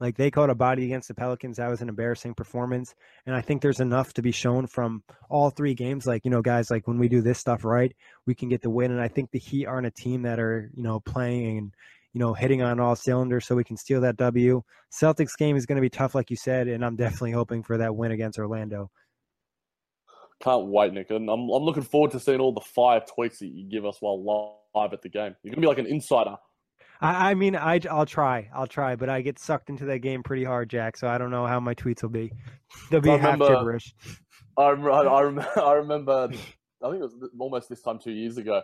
Like 0.00 0.16
they 0.16 0.30
caught 0.30 0.48
a 0.48 0.54
body 0.54 0.86
against 0.86 1.08
the 1.08 1.14
Pelicans. 1.14 1.58
That 1.58 1.68
was 1.68 1.82
an 1.82 1.90
embarrassing 1.90 2.36
performance. 2.36 2.94
And 3.26 3.36
I 3.36 3.42
think 3.42 3.60
there's 3.60 3.80
enough 3.80 4.14
to 4.14 4.22
be 4.22 4.32
shown 4.32 4.66
from 4.66 5.02
all 5.28 5.50
three 5.50 5.74
games. 5.74 6.06
Like, 6.06 6.24
you 6.24 6.30
know, 6.30 6.40
guys, 6.40 6.70
like 6.70 6.88
when 6.88 6.98
we 6.98 7.08
do 7.08 7.20
this 7.20 7.38
stuff 7.38 7.66
right, 7.66 7.94
we 8.24 8.34
can 8.34 8.48
get 8.48 8.62
the 8.62 8.70
win. 8.70 8.92
And 8.92 9.00
I 9.00 9.08
think 9.08 9.30
the 9.30 9.38
Heat 9.38 9.66
aren't 9.66 9.88
a 9.88 9.90
team 9.90 10.22
that 10.22 10.40
are, 10.40 10.70
you 10.72 10.82
know, 10.82 11.00
playing 11.00 11.58
and, 11.58 11.74
you 12.14 12.18
know, 12.18 12.32
hitting 12.32 12.62
on 12.62 12.80
all 12.80 12.96
cylinders 12.96 13.46
so 13.46 13.56
we 13.56 13.64
can 13.64 13.76
steal 13.76 14.00
that 14.00 14.16
W. 14.16 14.62
Celtics 14.90 15.36
game 15.36 15.54
is 15.54 15.66
going 15.66 15.76
to 15.76 15.82
be 15.82 15.90
tough, 15.90 16.14
like 16.14 16.30
you 16.30 16.36
said. 16.36 16.66
And 16.66 16.82
I'm 16.82 16.96
definitely 16.96 17.32
hoping 17.32 17.62
for 17.62 17.76
that 17.76 17.94
win 17.94 18.12
against 18.12 18.38
Orlando. 18.38 18.90
Can't 20.42 20.66
wait, 20.66 20.92
Nick. 20.92 21.10
And 21.10 21.28
I'm, 21.28 21.48
I'm 21.50 21.62
looking 21.62 21.82
forward 21.82 22.12
to 22.12 22.20
seeing 22.20 22.40
all 22.40 22.52
the 22.52 22.60
fire 22.60 23.00
tweets 23.00 23.38
that 23.38 23.48
you 23.48 23.68
give 23.68 23.84
us 23.84 23.96
while 24.00 24.22
live 24.74 24.92
at 24.92 25.02
the 25.02 25.08
game. 25.08 25.34
You're 25.42 25.50
going 25.54 25.56
to 25.56 25.60
be 25.60 25.66
like 25.66 25.78
an 25.78 25.86
insider. 25.86 26.36
I, 27.00 27.30
I 27.30 27.34
mean, 27.34 27.56
I, 27.56 27.80
I'll 27.90 28.06
try. 28.06 28.48
I'll 28.54 28.66
try, 28.66 28.96
but 28.96 29.08
I 29.08 29.20
get 29.20 29.38
sucked 29.38 29.68
into 29.70 29.84
that 29.86 29.98
game 29.98 30.22
pretty 30.22 30.44
hard, 30.44 30.70
Jack. 30.70 30.96
So 30.96 31.08
I 31.08 31.18
don't 31.18 31.30
know 31.30 31.46
how 31.46 31.60
my 31.60 31.74
tweets 31.74 32.02
will 32.02 32.10
be. 32.10 32.32
They'll 32.90 33.00
be 33.00 33.10
I 33.10 33.16
half 33.18 33.32
remember- 33.40 33.56
gibberish. 33.56 33.94
I, 34.56 34.62
I, 34.62 34.72
rem- 35.22 35.46
I 35.56 35.72
remember, 35.74 36.12
I 36.12 36.26
think 36.28 36.40
it 36.82 37.00
was 37.02 37.14
almost 37.38 37.68
this 37.68 37.82
time 37.82 37.98
two 37.98 38.10
years 38.12 38.38
ago. 38.38 38.62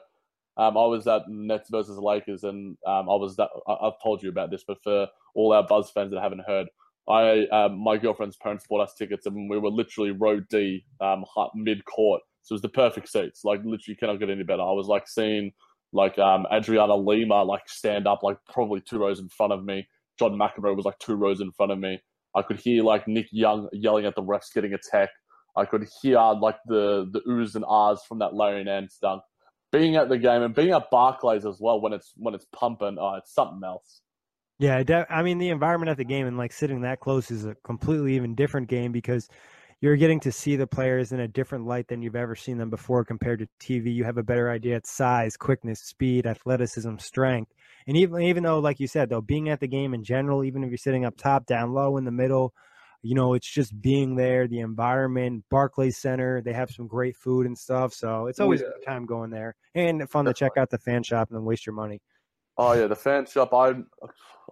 Um, 0.56 0.76
I 0.76 0.86
was 0.86 1.06
at 1.08 1.22
Nets 1.28 1.68
versus 1.70 1.98
Lakers, 1.98 2.44
and 2.44 2.76
um, 2.86 3.08
I 3.08 3.14
was 3.16 3.36
that. 3.36 3.48
I, 3.66 3.72
I've 3.72 4.00
told 4.02 4.22
you 4.22 4.28
about 4.28 4.50
this, 4.50 4.64
but 4.66 4.78
for 4.84 5.08
all 5.34 5.52
our 5.52 5.64
Buzz 5.66 5.90
fans 5.90 6.12
that 6.12 6.20
haven't 6.20 6.42
heard, 6.46 6.68
I 7.08 7.46
um, 7.48 7.78
my 7.78 7.96
girlfriend's 7.98 8.36
parents 8.36 8.66
bought 8.68 8.80
us 8.80 8.94
tickets, 8.94 9.26
and 9.26 9.50
we 9.50 9.58
were 9.58 9.70
literally 9.70 10.10
row 10.10 10.40
D, 10.40 10.84
um, 11.00 11.24
mid 11.54 11.84
court. 11.84 12.22
So 12.42 12.52
it 12.52 12.56
was 12.56 12.62
the 12.62 12.68
perfect 12.68 13.08
seats. 13.08 13.44
Like 13.44 13.60
literally, 13.64 13.96
cannot 13.96 14.20
get 14.20 14.30
any 14.30 14.42
better. 14.42 14.62
I 14.62 14.72
was 14.72 14.86
like 14.86 15.08
seeing 15.08 15.52
like 15.92 16.18
um, 16.18 16.46
Adriana 16.52 16.94
Lima 16.94 17.42
like 17.42 17.68
stand 17.68 18.06
up 18.06 18.22
like 18.22 18.38
probably 18.50 18.80
two 18.80 18.98
rows 18.98 19.20
in 19.20 19.28
front 19.28 19.52
of 19.52 19.64
me. 19.64 19.86
John 20.18 20.32
McEnroe 20.32 20.76
was 20.76 20.84
like 20.84 20.98
two 20.98 21.14
rows 21.14 21.40
in 21.40 21.52
front 21.52 21.72
of 21.72 21.78
me. 21.78 22.00
I 22.34 22.42
could 22.42 22.58
hear 22.58 22.82
like 22.82 23.06
Nick 23.06 23.28
Young 23.30 23.68
yelling 23.72 24.06
at 24.06 24.14
the 24.14 24.22
refs 24.22 24.52
getting 24.54 24.74
a 24.74 24.78
tech. 24.90 25.10
I 25.56 25.64
could 25.64 25.86
hear 26.02 26.18
like 26.18 26.56
the 26.66 27.08
the 27.12 27.20
oohs 27.28 27.54
and 27.54 27.64
ahs 27.66 28.02
from 28.08 28.18
that 28.20 28.34
Larry 28.34 28.64
Nance 28.64 28.98
dunk. 29.00 29.22
Being 29.72 29.96
at 29.96 30.08
the 30.08 30.18
game 30.18 30.42
and 30.42 30.54
being 30.54 30.70
at 30.70 30.90
Barclays 30.90 31.44
as 31.44 31.58
well 31.60 31.80
when 31.80 31.92
it's 31.92 32.12
when 32.16 32.34
it's 32.34 32.46
pumping, 32.54 32.96
oh, 32.98 33.14
it's 33.14 33.34
something 33.34 33.62
else. 33.64 34.00
Yeah, 34.58 34.82
de- 34.84 35.06
I 35.12 35.22
mean 35.22 35.38
the 35.38 35.48
environment 35.50 35.90
at 35.90 35.96
the 35.96 36.04
game 36.04 36.26
and 36.26 36.38
like 36.38 36.52
sitting 36.52 36.82
that 36.82 37.00
close 37.00 37.30
is 37.30 37.44
a 37.44 37.56
completely 37.64 38.14
even 38.14 38.34
different 38.34 38.68
game 38.68 38.92
because 38.92 39.28
you're 39.80 39.96
getting 39.96 40.20
to 40.20 40.32
see 40.32 40.56
the 40.56 40.66
players 40.66 41.12
in 41.12 41.20
a 41.20 41.28
different 41.28 41.66
light 41.66 41.88
than 41.88 42.00
you've 42.02 42.16
ever 42.16 42.34
seen 42.36 42.56
them 42.58 42.70
before 42.70 43.04
compared 43.04 43.40
to 43.40 43.48
TV. 43.60 43.90
You 43.90 44.04
have 44.04 44.16
a 44.16 44.22
better 44.22 44.50
idea 44.50 44.76
at 44.76 44.86
size, 44.86 45.36
quickness, 45.36 45.80
speed, 45.80 46.26
athleticism, 46.26 46.96
strength. 46.98 47.52
And 47.86 47.96
even 47.96 48.22
even 48.22 48.44
though, 48.44 48.60
like 48.60 48.78
you 48.80 48.86
said, 48.86 49.10
though, 49.10 49.20
being 49.20 49.48
at 49.48 49.60
the 49.60 49.66
game 49.68 49.92
in 49.92 50.04
general, 50.04 50.44
even 50.44 50.62
if 50.64 50.70
you're 50.70 50.78
sitting 50.78 51.04
up 51.04 51.16
top, 51.16 51.46
down 51.46 51.72
low, 51.72 51.96
in 51.96 52.04
the 52.04 52.12
middle, 52.12 52.54
you 53.02 53.14
know, 53.14 53.34
it's 53.34 53.52
just 53.52 53.78
being 53.82 54.14
there, 54.16 54.46
the 54.48 54.60
environment, 54.60 55.44
Barclays 55.50 55.98
Center, 56.00 56.40
they 56.42 56.52
have 56.54 56.70
some 56.70 56.86
great 56.86 57.16
food 57.16 57.44
and 57.46 57.58
stuff. 57.58 57.92
So 57.92 58.26
it's 58.28 58.40
always 58.40 58.60
Yeah. 58.60 58.66
a 58.68 58.72
good 58.72 58.82
time 58.86 59.04
going 59.04 59.30
there. 59.30 59.56
And 59.74 60.08
fun 60.10 60.24
to 60.26 60.32
check 60.34 60.52
out 60.56 60.70
the 60.70 60.78
fan 60.78 61.02
shop 61.02 61.28
and 61.30 61.36
then 61.36 61.44
waste 61.44 61.66
your 61.66 61.74
money. 61.74 62.00
Oh 62.56 62.72
yeah, 62.72 62.86
the 62.86 62.96
fan 62.96 63.26
shop. 63.26 63.52
I 63.52 63.74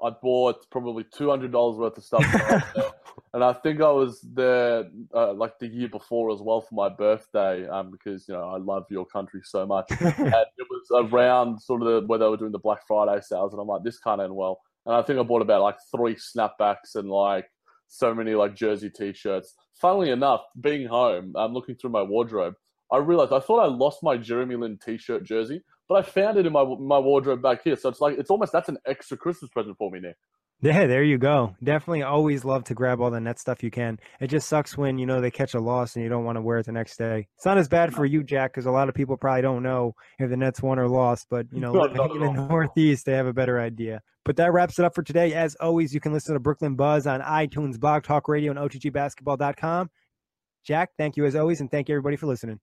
I 0.03 0.11
bought 0.11 0.69
probably 0.71 1.05
two 1.05 1.31
hundred 1.31 1.53
dollars 1.53 1.79
worth 1.79 1.97
of 1.97 2.05
stuff, 2.05 2.21
when 2.33 2.43
I 2.43 2.55
was 2.55 2.63
there. 2.75 2.91
and 3.35 3.45
I 3.45 3.53
think 3.53 3.81
I 3.81 3.91
was 3.91 4.21
there 4.21 4.85
uh, 5.15 5.33
like 5.35 5.59
the 5.59 5.69
year 5.69 5.89
before 5.89 6.33
as 6.33 6.41
well 6.41 6.61
for 6.61 6.75
my 6.75 6.89
birthday, 6.89 7.69
um, 7.69 7.91
because 7.91 8.27
you 8.29 8.35
know 8.35 8.49
I 8.49 8.59
love 8.59 8.87
your 8.91 9.07
country 9.07 9.41
so 9.45 9.67
much. 9.67 9.87
and 10.01 10.09
it 10.19 10.67
was 10.71 11.11
around 11.13 11.61
sort 11.61 11.83
of 11.83 11.89
the, 11.89 12.07
where 12.07 12.19
they 12.19 12.27
were 12.27 12.37
doing 12.37 12.53
the 12.53 12.59
Black 12.59 12.81
Friday 12.87 13.21
sales, 13.23 13.53
and 13.53 13.61
I'm 13.61 13.69
like, 13.69 13.85
this 13.85 13.99
can't 14.01 14.21
end 14.21 14.35
well. 14.35 14.61
And 14.87 14.97
I 14.97 15.03
think 15.03 15.19
I 15.19 15.23
bought 15.23 15.43
about 15.43 15.63
like 15.63 15.77
three 15.95 16.17
snapbacks 16.17 16.97
and 16.97 17.09
like 17.09 17.47
so 17.89 18.15
many 18.15 18.35
like 18.35 18.57
jersey 18.57 18.91
T-shirts. 18.91 19.55
Funnily 19.81 20.11
enough, 20.11 20.43
being 20.61 20.89
home, 20.89 21.35
I'm 21.37 21.53
looking 21.53 21.77
through 21.77 21.91
my 21.91 22.03
wardrobe. 22.03 22.55
I 22.91 22.99
realized 22.99 23.33
I 23.33 23.41
thought 23.41 23.61
I 23.61 23.67
lost 23.67 24.03
my 24.03 24.17
Jeremy 24.17 24.57
Lin 24.57 24.79
T-shirt 24.85 25.25
jersey, 25.25 25.63
but 25.93 26.07
I 26.07 26.09
found 26.09 26.39
it 26.39 26.47
in 26.47 26.53
my 26.53 26.65
my 26.65 26.99
wardrobe 26.99 27.43
back 27.43 27.63
here. 27.63 27.77
So 27.77 27.91
it's 27.91 28.01
like 28.01 28.19
it's 28.19 28.31
almost 28.31 28.53
that's 28.53 28.71
an 28.71 28.79
extra 28.87 29.17
Christmas 29.17 29.51
present 29.51 29.77
for 29.77 29.91
me, 29.91 30.01
Nick. 30.01 30.17
Yeah, 30.63 30.87
there 30.87 31.03
you 31.03 31.19
go. 31.19 31.55
Definitely 31.63 32.03
always 32.03 32.45
love 32.45 32.65
to 32.65 32.75
grab 32.75 33.01
all 33.01 33.11
the 33.11 33.21
net 33.21 33.41
stuff 33.41 33.65
you 33.65 33.71
can. 33.71 33.99
It 34.21 34.29
just 34.29 34.49
sucks 34.49 34.79
when, 34.79 34.97
you 34.97 35.07
know, 35.07 35.21
they 35.21 35.31
catch 35.31 35.55
a 35.55 35.61
loss 35.61 35.97
and 35.97 36.05
you 36.05 36.09
don't 36.09 36.25
want 36.25 36.37
to 36.37 36.41
wear 36.41 36.59
it 36.59 36.67
the 36.67 36.73
next 36.73 36.99
day. 36.99 37.27
It's 37.37 37.45
not 37.45 37.59
as 37.59 37.69
bad 37.69 37.93
for 37.93 38.07
you, 38.07 38.23
Jack, 38.23 38.53
because 38.53 38.67
a 38.67 38.71
lot 38.71 38.89
of 38.89 38.95
people 38.95 39.17
probably 39.17 39.43
don't 39.43 39.65
know 39.65 39.97
if 40.21 40.31
the 40.31 40.37
Nets 40.37 40.63
won 40.63 40.79
or 40.79 40.89
lost, 40.89 41.27
but, 41.29 41.47
you 41.53 41.59
know, 41.59 41.73
No, 41.93 42.05
in 42.15 42.37
the. 42.37 42.47
Northeast, 42.47 43.07
they 43.07 43.15
have 43.15 43.27
a 43.27 43.33
better 43.33 43.61
idea. 43.61 44.03
But 44.25 44.37
that 44.37 44.53
wraps 44.53 44.79
it 44.79 44.85
up 44.85 44.95
for 44.95 45.03
today. 45.03 45.35
As 45.35 45.57
always, 45.57 45.93
you 45.93 45.99
can 45.99 46.13
listen 46.13 46.35
to 46.35 46.41
Brooklyn 46.41 46.77
Buzz 46.77 47.09
on 47.09 47.21
iTunes, 47.23 47.81
Blog 47.81 48.05
Talk 48.05 48.29
Radio, 48.29 48.53
and 48.53 48.61
OTGBasketball.com. 48.61 49.91
Jack, 50.65 50.91
thank 50.97 51.17
you 51.17 51.25
as 51.25 51.35
always, 51.35 51.61
and 51.61 51.73
thank 51.73 51.89
you 51.89 51.97
everybody 51.97 52.15
for 52.15 52.29
listening. 52.29 52.61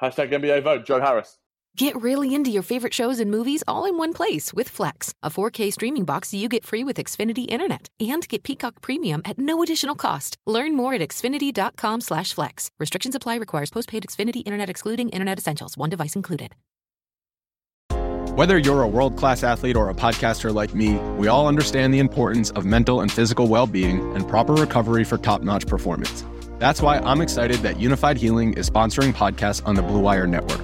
Hashtag 0.00 0.32
NBA 0.32 0.62
vote, 0.62 0.86
Joe 0.86 0.98
Harris. 0.98 1.36
Get 1.76 2.00
really 2.00 2.36
into 2.36 2.52
your 2.52 2.62
favorite 2.62 2.94
shows 2.94 3.18
and 3.18 3.32
movies 3.32 3.64
all 3.66 3.84
in 3.84 3.98
one 3.98 4.14
place 4.14 4.54
with 4.54 4.68
Flex, 4.68 5.12
a 5.24 5.30
4K 5.30 5.72
streaming 5.72 6.04
box 6.04 6.32
you 6.32 6.48
get 6.48 6.64
free 6.64 6.84
with 6.84 6.98
Xfinity 6.98 7.46
Internet. 7.48 7.88
And 7.98 8.26
get 8.28 8.44
Peacock 8.44 8.80
Premium 8.80 9.22
at 9.24 9.40
no 9.40 9.60
additional 9.60 9.96
cost. 9.96 10.36
Learn 10.46 10.76
more 10.76 10.94
at 10.94 11.00
xfinity.com 11.00 12.00
slash 12.00 12.32
flex. 12.32 12.70
Restrictions 12.78 13.16
apply 13.16 13.36
requires 13.36 13.70
postpaid 13.70 14.04
Xfinity 14.04 14.42
Internet 14.46 14.70
excluding 14.70 15.08
Internet 15.08 15.38
Essentials. 15.38 15.76
One 15.76 15.90
device 15.90 16.14
included. 16.14 16.54
Whether 18.36 18.58
you're 18.58 18.82
a 18.82 18.88
world 18.88 19.16
class 19.16 19.42
athlete 19.42 19.74
or 19.74 19.90
a 19.90 19.94
podcaster 19.94 20.54
like 20.54 20.76
me, 20.76 20.94
we 21.18 21.26
all 21.26 21.48
understand 21.48 21.92
the 21.92 21.98
importance 21.98 22.50
of 22.50 22.64
mental 22.64 23.00
and 23.00 23.10
physical 23.10 23.48
well 23.48 23.66
being 23.66 23.98
and 24.14 24.28
proper 24.28 24.54
recovery 24.54 25.02
for 25.02 25.18
top 25.18 25.42
notch 25.42 25.66
performance. 25.66 26.24
That's 26.60 26.80
why 26.80 26.98
I'm 26.98 27.20
excited 27.20 27.58
that 27.58 27.78
Unifyd 27.78 28.16
Healing 28.16 28.52
is 28.52 28.70
sponsoring 28.70 29.12
podcasts 29.12 29.66
on 29.66 29.74
the 29.74 29.82
Blue 29.82 30.00
Wire 30.00 30.28
Network. 30.28 30.63